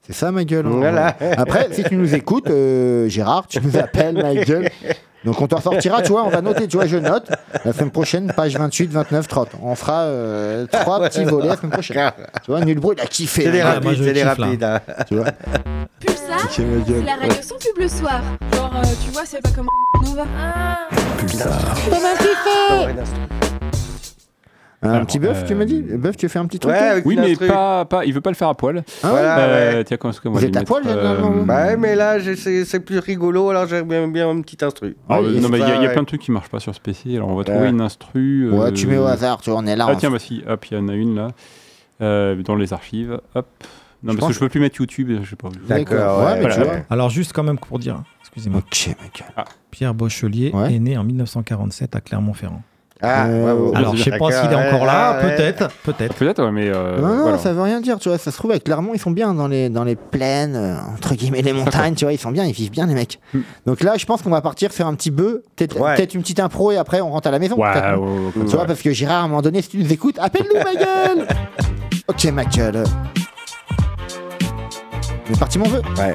[0.08, 0.66] C'est ça, ma gueule.
[0.66, 0.70] hein.
[0.74, 1.16] Voilà.
[1.36, 4.68] Après, si tu nous écoutes, euh, Gérard, tu nous appelles, ma gueule.
[5.24, 7.28] Donc on t'en sortira, tu vois, on va noter, tu vois, je note.
[7.64, 9.48] La semaine prochaine, page 28, 29, 30.
[9.62, 12.10] On fera euh, trois petits volets la semaine prochaine.
[12.44, 13.42] Tu vois, nul bruit, il a kiffé.
[13.42, 14.62] C'est des hein, rapides, c'est des rapides.
[14.64, 14.80] hein.
[15.08, 15.26] Tu vois,
[16.00, 17.04] Pulsar, c'est gueule.
[17.04, 18.20] la radio sans pub le soir.
[18.54, 19.66] Genre, euh, tu vois, c'est pas comme
[20.04, 20.24] Nova.
[24.80, 27.02] Un Alors, petit bœuf, tu m'as dit euh, Bœuf, tu fais un petit truc Ouais,
[27.04, 28.84] Oui, mais pas, pas, il veut pas le faire à poil.
[29.02, 29.84] Ah ouais Voilà, Euh, ouais.
[29.84, 30.84] Tiens, comment est-ce que moi Vous êtes à poil,
[31.46, 34.96] Bah ouais, mais là, c'est plus rigolo, alors j'aime bien, bien un petit instru.
[35.08, 35.92] Ah, Ouais, euh, non, mais il y, a- il y a ouais.
[35.92, 37.16] plein de trucs qui marchent pas sur ce PC.
[37.16, 37.70] Alors, on va trouver Ouais.
[37.70, 38.48] une instru.
[38.52, 39.86] Ouais, euh, tu mets au hasard, tu vois, on est là.
[39.88, 41.28] Ah, tiens, bah si, hop, il y en a une là,
[42.00, 43.18] euh, dans les archives.
[43.34, 43.46] Hop,
[44.04, 45.48] Non, parce que je peux plus mettre YouTube, je sais pas.
[45.66, 46.74] D'accord, ouais, mais tu vois.
[46.88, 49.24] Alors, juste quand même pour dire, excusez-moi, Ok, mec.
[49.72, 50.72] Pierre Bochelier Ouais.
[50.72, 52.62] est né en 1947 à Clermont-Ferrand.
[53.00, 53.70] Ah, Euh.
[53.74, 55.36] Alors, je sais pas s'il est encore là, ouais, ouais.
[55.36, 56.14] peut-être, peut-être.
[56.16, 56.68] Peut-être, ouais, mais.
[56.68, 57.38] euh, Non, non, voilà.
[57.38, 58.18] ça veut rien dire, tu vois.
[58.18, 61.14] Ça se trouve, avec Clermont, ils sont bien dans les, dans les plaines, euh, entre
[61.14, 62.12] guillemets, les montagnes, tu vois.
[62.12, 63.20] Ils sont bien, ils vivent bien, les mecs.
[63.34, 63.40] Hmm.
[63.66, 66.72] Donc là, je pense qu'on va partir faire un petit bœuf, peut-être une petite impro
[66.72, 67.56] et après on rentre à la maison.
[67.56, 67.98] Ouais, peut-être.
[68.00, 69.92] ouais, ouais, ouais, Tu vois, parce que Gérard, à un moment donné, si tu nous
[69.92, 71.26] écoutes, appelle-nous, ma gueule
[72.08, 72.82] Ok, ma gueule.
[75.30, 75.82] On est parti, mon vœu.
[75.98, 76.14] Ouais.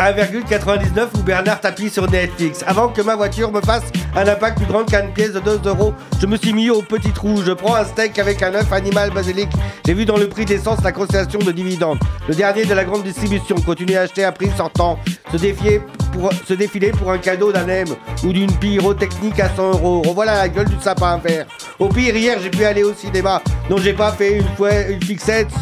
[0.00, 2.64] 1,99 où Bernard tapis sur Netflix.
[2.66, 3.82] Avant que ma voiture me fasse
[4.16, 7.10] un impact plus grand qu'une pièce de 2 euros, je me suis mis au petit
[7.10, 7.42] trou.
[7.44, 9.50] Je prends un steak avec un œuf animal basilic.
[9.84, 11.98] J'ai vu dans le prix de l'essence la conciliation de dividendes.
[12.28, 14.98] Le dernier de la grande distribution continue à acheter à prix sortant.
[15.30, 15.82] Se, défier
[16.14, 17.88] pour, se défiler pour un cadeau d'un M
[18.24, 20.00] ou d'une pyrotechnique à 100 euros.
[20.00, 21.44] Revoilà la gueule du sapin vert.
[21.78, 23.42] Au pire, hier, j'ai pu aller au cinéma.
[23.68, 25.52] Non, j'ai pas fait une fois une fixette.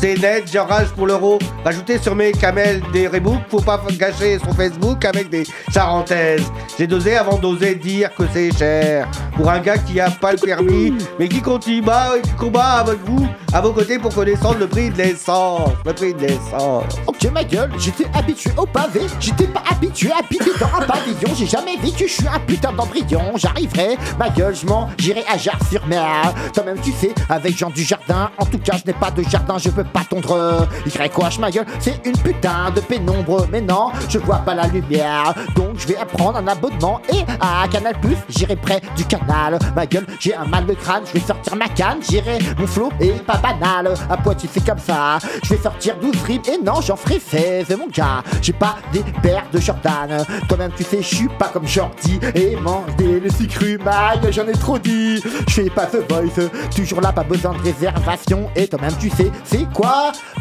[0.00, 1.38] C'est net, j'enrage pour l'euro.
[1.62, 6.50] Rajouter sur mes camels des rebooks, faut pas gâcher son Facebook avec des charentaises.
[6.78, 9.06] J'ai dosé avant d'oser dire que c'est cher.
[9.36, 12.98] Pour un gars qui a pas le permis, mais qui continue bah, qui combat avec
[13.04, 15.72] vous, à vos côtés pour connaissance le prix de l'essence.
[15.84, 16.84] Le prix de l'essence.
[17.06, 19.02] Ok, ma gueule, j'étais habitué au pavé.
[19.20, 21.34] J'étais pas habitué à habiter dans un pavillon.
[21.36, 23.32] J'ai jamais vécu, je suis un putain d'embryon.
[23.36, 26.32] J'arriverai, ma gueule, je m'en j'irai à Jars-sur-Mer.
[26.54, 28.30] Toi-même, tu sais, avec Jean du Jardin.
[28.38, 30.68] En tout cas, je n'ai pas de jardin, je peux pas tondre.
[30.86, 33.46] Y ma gueule, c'est une putain de pénombre.
[33.50, 35.34] Mais non, je vois pas la lumière.
[35.54, 39.58] Donc, je vais prendre un abonnement et à Canal Plus, j'irai près du canal.
[39.74, 41.98] Ma gueule, j'ai un mal de crâne, je vais sortir ma canne.
[42.08, 43.94] J'irai, mon flow est pas banal.
[44.08, 45.18] À Poitiers, c'est comme ça.
[45.42, 48.22] Je vais sortir 12 rimes et non, j'en ferai 16, mon gars.
[48.42, 50.24] J'ai pas des paires de Jordan.
[50.48, 52.18] Toi-même, tu sais, je suis pas comme Jordi.
[52.34, 55.22] Et manger le sucre maille, j'en ai trop dit.
[55.48, 58.48] Je fais pas The Voice, toujours là, pas besoin de réservation.
[58.56, 59.79] Et toi-même, tu sais, c'est quoi?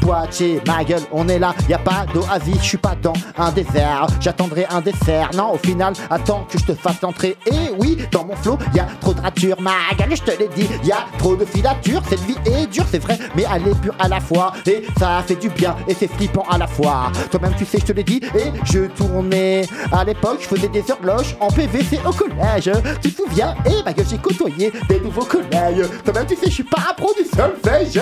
[0.01, 3.51] Poitiers, ma gueule, on est là, y a pas d'oasis, je suis pas dans un
[3.51, 4.07] désert.
[4.19, 5.29] J'attendrai un dessert.
[5.35, 7.37] Non, au final, attends que je te fasse entrer.
[7.45, 10.49] Et oui, dans mon flow, y a trop de ratures, ma gueule, je te l'ai
[10.49, 10.67] dit.
[10.83, 13.95] Y a trop de filatures, cette vie est dure, c'est vrai, mais elle est pure
[13.99, 14.53] à la fois.
[14.65, 17.11] Et ça fait du bien, et c'est flippant à la fois.
[17.31, 19.65] Toi-même, tu sais, je te l'ai dit, et je tournais.
[19.91, 22.71] À l'époque, je faisais des horloges en PVC au collège.
[23.01, 23.55] Tu te souviens?
[23.65, 25.85] Et ma gueule, j'ai côtoyé des nouveaux collègues.
[26.03, 28.01] Toi-même, tu sais, je suis pas un pro du solfège.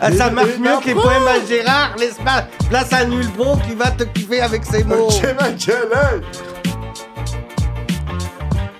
[0.00, 1.96] Ah, ça marche et mieux que les ma poèmes à Gérard.
[1.98, 5.08] Laisse pas place à nul bro qui va te kiffer avec ses mots.
[5.12, 6.22] Ok, ma gueule.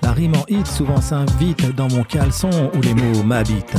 [0.01, 3.75] La rime en hit souvent s'invite dans mon caleçon où les mots m'habitent.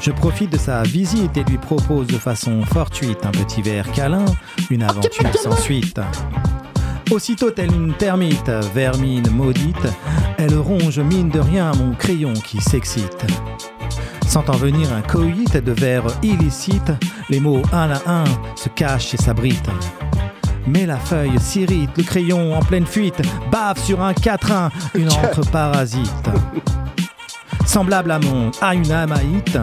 [0.00, 4.24] Je profite de sa visite et lui propose de façon fortuite un petit verre câlin,
[4.70, 6.00] une aventure sans suite.
[7.10, 9.86] Aussitôt telle une termite, vermine maudite,
[10.38, 13.24] elle ronge mine de rien mon crayon qui s'excite.
[14.26, 16.92] Sentant venir un coït de vers illicites,
[17.30, 18.24] les mots un à un
[18.54, 19.70] se cachent et s'abritent.
[20.66, 25.48] Mais la feuille s'irrite, le crayon en pleine fuite, bave sur un quatrain, une encre
[25.50, 26.28] parasite.
[27.64, 29.58] Semblable à mon à une amaïte,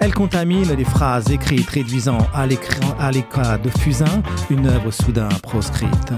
[0.00, 5.28] elle contamine les phrases écrites, réduisant à l'écran- à l'éclat de fusain une œuvre soudain
[5.42, 6.12] proscrite.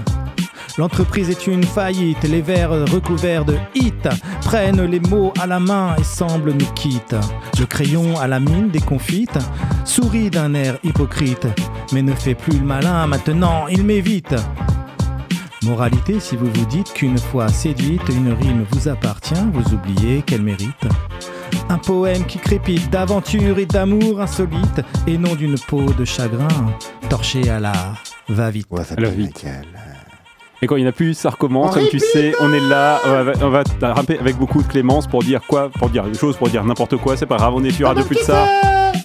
[0.81, 4.09] L'entreprise est une faillite, les vers recouverts de hit
[4.41, 7.19] prennent les mots à la main et semblent nous quitter.
[7.59, 9.37] Le crayon à la mine déconfite
[9.85, 11.45] sourit d'un air hypocrite,
[11.93, 14.33] mais ne fait plus le malin, maintenant il m'évite.
[15.61, 20.41] Moralité, si vous vous dites qu'une fois séduite, une rime vous appartient, vous oubliez qu'elle
[20.41, 20.87] mérite.
[21.69, 26.47] Un poème qui crépite d'aventure et d'amour insolite, et non d'une peau de chagrin
[27.07, 27.73] torchée à la
[28.29, 28.67] va-vite.
[30.63, 31.73] Et quand il n'y en a plus, ça recommence.
[31.73, 35.07] Comme tu sais, on est là, on va, on va ramper avec beaucoup de clémence
[35.07, 37.17] pour dire quoi Pour dire des choses, pour dire n'importe quoi.
[37.17, 38.47] C'est pas grave, on est sur Radio Pulsar.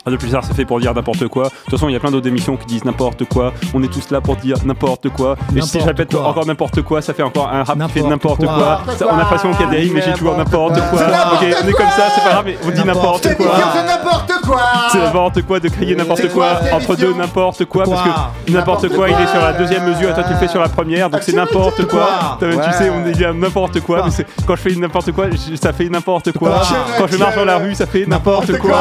[0.07, 1.45] Radio Pulsar, c'est fait pour dire n'importe quoi.
[1.47, 3.53] De toute façon, il y a plein d'autres émissions qui disent n'importe quoi.
[3.75, 5.35] On est tous là pour dire n'importe quoi.
[5.57, 6.29] Et si je répète quoi.
[6.29, 8.55] encore n'importe quoi, ça fait encore un rap qui fait N'importe quoi.
[8.55, 8.79] quoi.
[8.87, 11.01] N'importe Ça, on a l'impression qu'il y a des rimes, mais j'ai toujours n'importe quoi.
[11.33, 13.47] Ok, on est comme ça, c'est pas grave, mais on dit n'importe quoi.
[13.75, 18.03] c'est n'importe quoi C'est n'importe quoi de crier n'importe quoi entre deux n'importe quoi parce
[18.03, 20.61] que n'importe quoi il est sur la deuxième mesure et toi tu le fais sur
[20.61, 22.39] la première donc c'est n'importe quoi.
[22.39, 25.25] Tu sais on est bien n'importe quoi mais quand je fais n'importe quoi
[25.61, 26.61] ça fait n'importe quoi.
[26.97, 28.77] Quand je marche dans la rue ça fait n'importe quoi.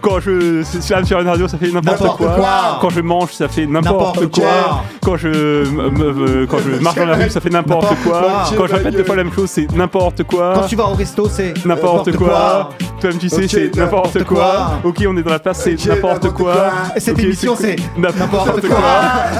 [0.00, 2.28] Quand je slame sur une radio ça fait n'importe quoi.
[2.34, 2.78] quoi.
[2.80, 4.44] Quand je mange ça fait n'importe quoi.
[4.44, 4.82] quoi.
[5.02, 8.20] Quand je me- quand je marche dans la rue ça fait n'importe quoi.
[8.20, 8.44] quoi.
[8.56, 10.52] Quand je répète deux fois la même chose c'est n'importe quoi.
[10.54, 12.70] Quand tu vas au resto, c'est N'importe quoi.
[13.00, 14.72] Toi-même, tu sais, c'est n'importe quoi.
[14.84, 16.52] Ok, on est dans la place, c'est n'importe quoi.
[16.54, 16.70] quoi.
[16.96, 18.84] Et cette émission, c'est n'importe quoi.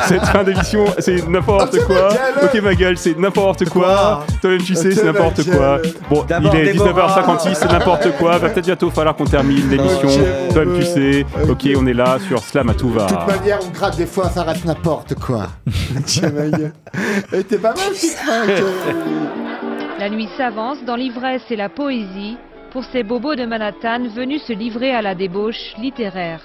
[0.06, 2.08] Cette fin d'émission, c'est n'importe quoi.
[2.42, 4.24] Ok, ma gueule, c'est n'importe quoi.
[4.40, 5.78] Toi-même, tu sais, c'est n'importe quoi.
[6.08, 6.90] Bon, il est Déborah.
[7.22, 8.38] 19h56, c'est n'importe quoi.
[8.38, 10.08] Va peut-être bientôt falloir qu'on termine l'émission.
[10.52, 13.06] Toi-même, tu sais, ok, on est là sur Slam à tout va.
[13.06, 15.48] De toute manière, on gratte des fois, ça reste n'importe quoi.
[16.06, 16.72] Tiens, ma gueule.
[17.32, 18.14] Eh, T'es pas mal, petit.
[19.98, 22.36] La nuit s'avance dans l'ivresse et la poésie
[22.70, 26.40] pour ces bobos de Manhattan venus se livrer à la débauche littéraire.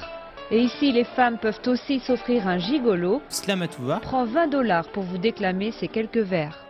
[0.52, 3.22] Et ici, les femmes peuvent aussi s'offrir un gigolo.
[3.30, 3.98] Slam à tout va.
[3.98, 6.65] Prend 20 dollars pour vous déclamer ces quelques vers.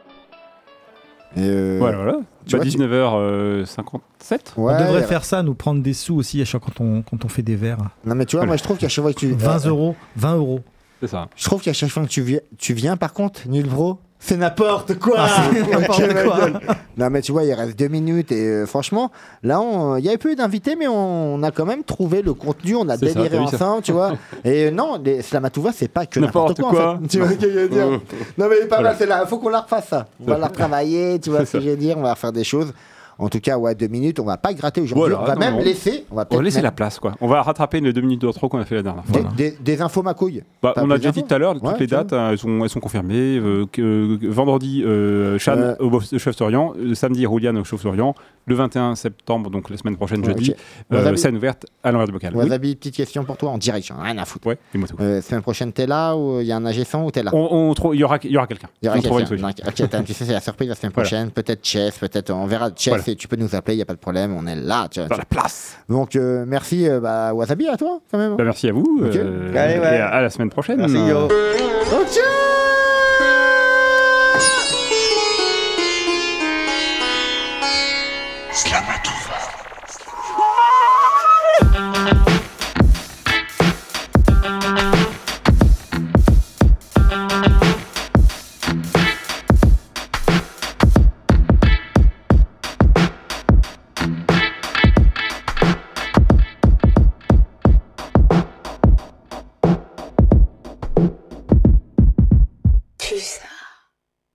[1.38, 2.14] Euh, Voilà, voilà.
[2.46, 6.42] tu Bah, vois, tu- 19h57 Ouais, on devrait faire ça, nous prendre des sous aussi
[6.42, 7.78] à chaque quand on, quand on fait des verres.
[8.06, 9.32] Non, mais tu vois, moi, je trouve qu'à chaque fois que tu.
[9.32, 10.62] 20 euros, 20 euros.
[11.02, 11.28] C'est ça.
[11.36, 14.38] Je trouve qu'à chaque fois que tu viens, tu viens par contre, nul bro, c'est
[14.38, 15.18] n'importe quoi.
[15.20, 16.50] Ah, n'importe quoi.
[16.98, 19.12] Non mais tu vois, il reste deux minutes et euh, franchement,
[19.44, 19.62] là,
[20.00, 22.98] il y avait peu d'invités, mais on, a quand même trouvé le contenu, on a
[22.98, 24.14] déliré ensemble, tu vois.
[24.44, 26.70] Et euh, non, les Slamatouva, c'est pas que n'importe quoi.
[26.70, 27.00] en quoi.
[27.04, 27.08] fait.
[27.08, 27.86] Tu vois ce que je veux dire
[28.38, 28.90] Non mais pas Voilà.
[28.90, 30.08] mal, c'est là, faut qu'on la refasse ça.
[30.20, 32.44] On va la retravailler, tu vois ce que je veux dire, on va faire des
[32.44, 32.74] choses.
[33.18, 35.40] En tout cas, ouais, deux minutes, on va pas gratter aujourd'hui, Voilà, on va non,
[35.40, 35.64] même non.
[35.64, 37.16] laisser, on va On va peut-être laisser même- la place, quoi.
[37.22, 39.22] On va rattraper les deux minutes de trop qu'on a fait la dernière fois.
[39.38, 40.44] des, des- des infos ma couille.
[40.62, 42.62] Bah, on a déjà dit tout à l'heure, toutes Ouais, les dates, hein, elles, sont,
[42.64, 43.38] elles sont confirmées.
[43.38, 45.76] euh, euh, vendredi, euh, Chan Euh.
[45.80, 46.74] au Chauve-Orient.
[46.78, 48.16] Euh, samedi, Rouliane au Chauve-Orient.
[48.48, 50.58] Le 21 septembre, donc la semaine prochaine, Ouais, jeudi, ok.
[50.94, 51.18] euh, Wasabi.
[51.18, 52.32] scène ouverte à l'envers du bocal.
[52.36, 52.44] Oui.
[52.44, 54.46] Wasabi, petite question pour toi en direct, j'en ai rien à foutre.
[54.48, 54.98] Ouais, dis-moi tout.
[55.00, 57.32] Euh, semaine prochaine, t'es là ou il y a un ingé-son ou t'es là?
[57.34, 58.68] On, on trou- il y aura, il y aura quelqu'un.
[58.84, 60.04] Il y aura quelqu'un.
[60.04, 61.32] tu sais, c'est la surprise la semaine prochaine.
[61.32, 64.00] Peut-être Chess, peut-être on verra Chess Tu peux nous appeler, il n'y a pas de
[64.00, 64.88] problème, on est là.
[64.90, 65.78] Tu vois, Dans tu- la place.
[65.90, 68.36] Donc euh, merci euh, bah, Wasabi à toi quand même.
[68.38, 69.02] Bah, merci à vous.
[69.04, 69.98] Euh, Allez, ouais.
[69.98, 70.78] et à, à la semaine prochaine.
[70.78, 71.26] Merci, yo.
[71.26, 72.20] Ok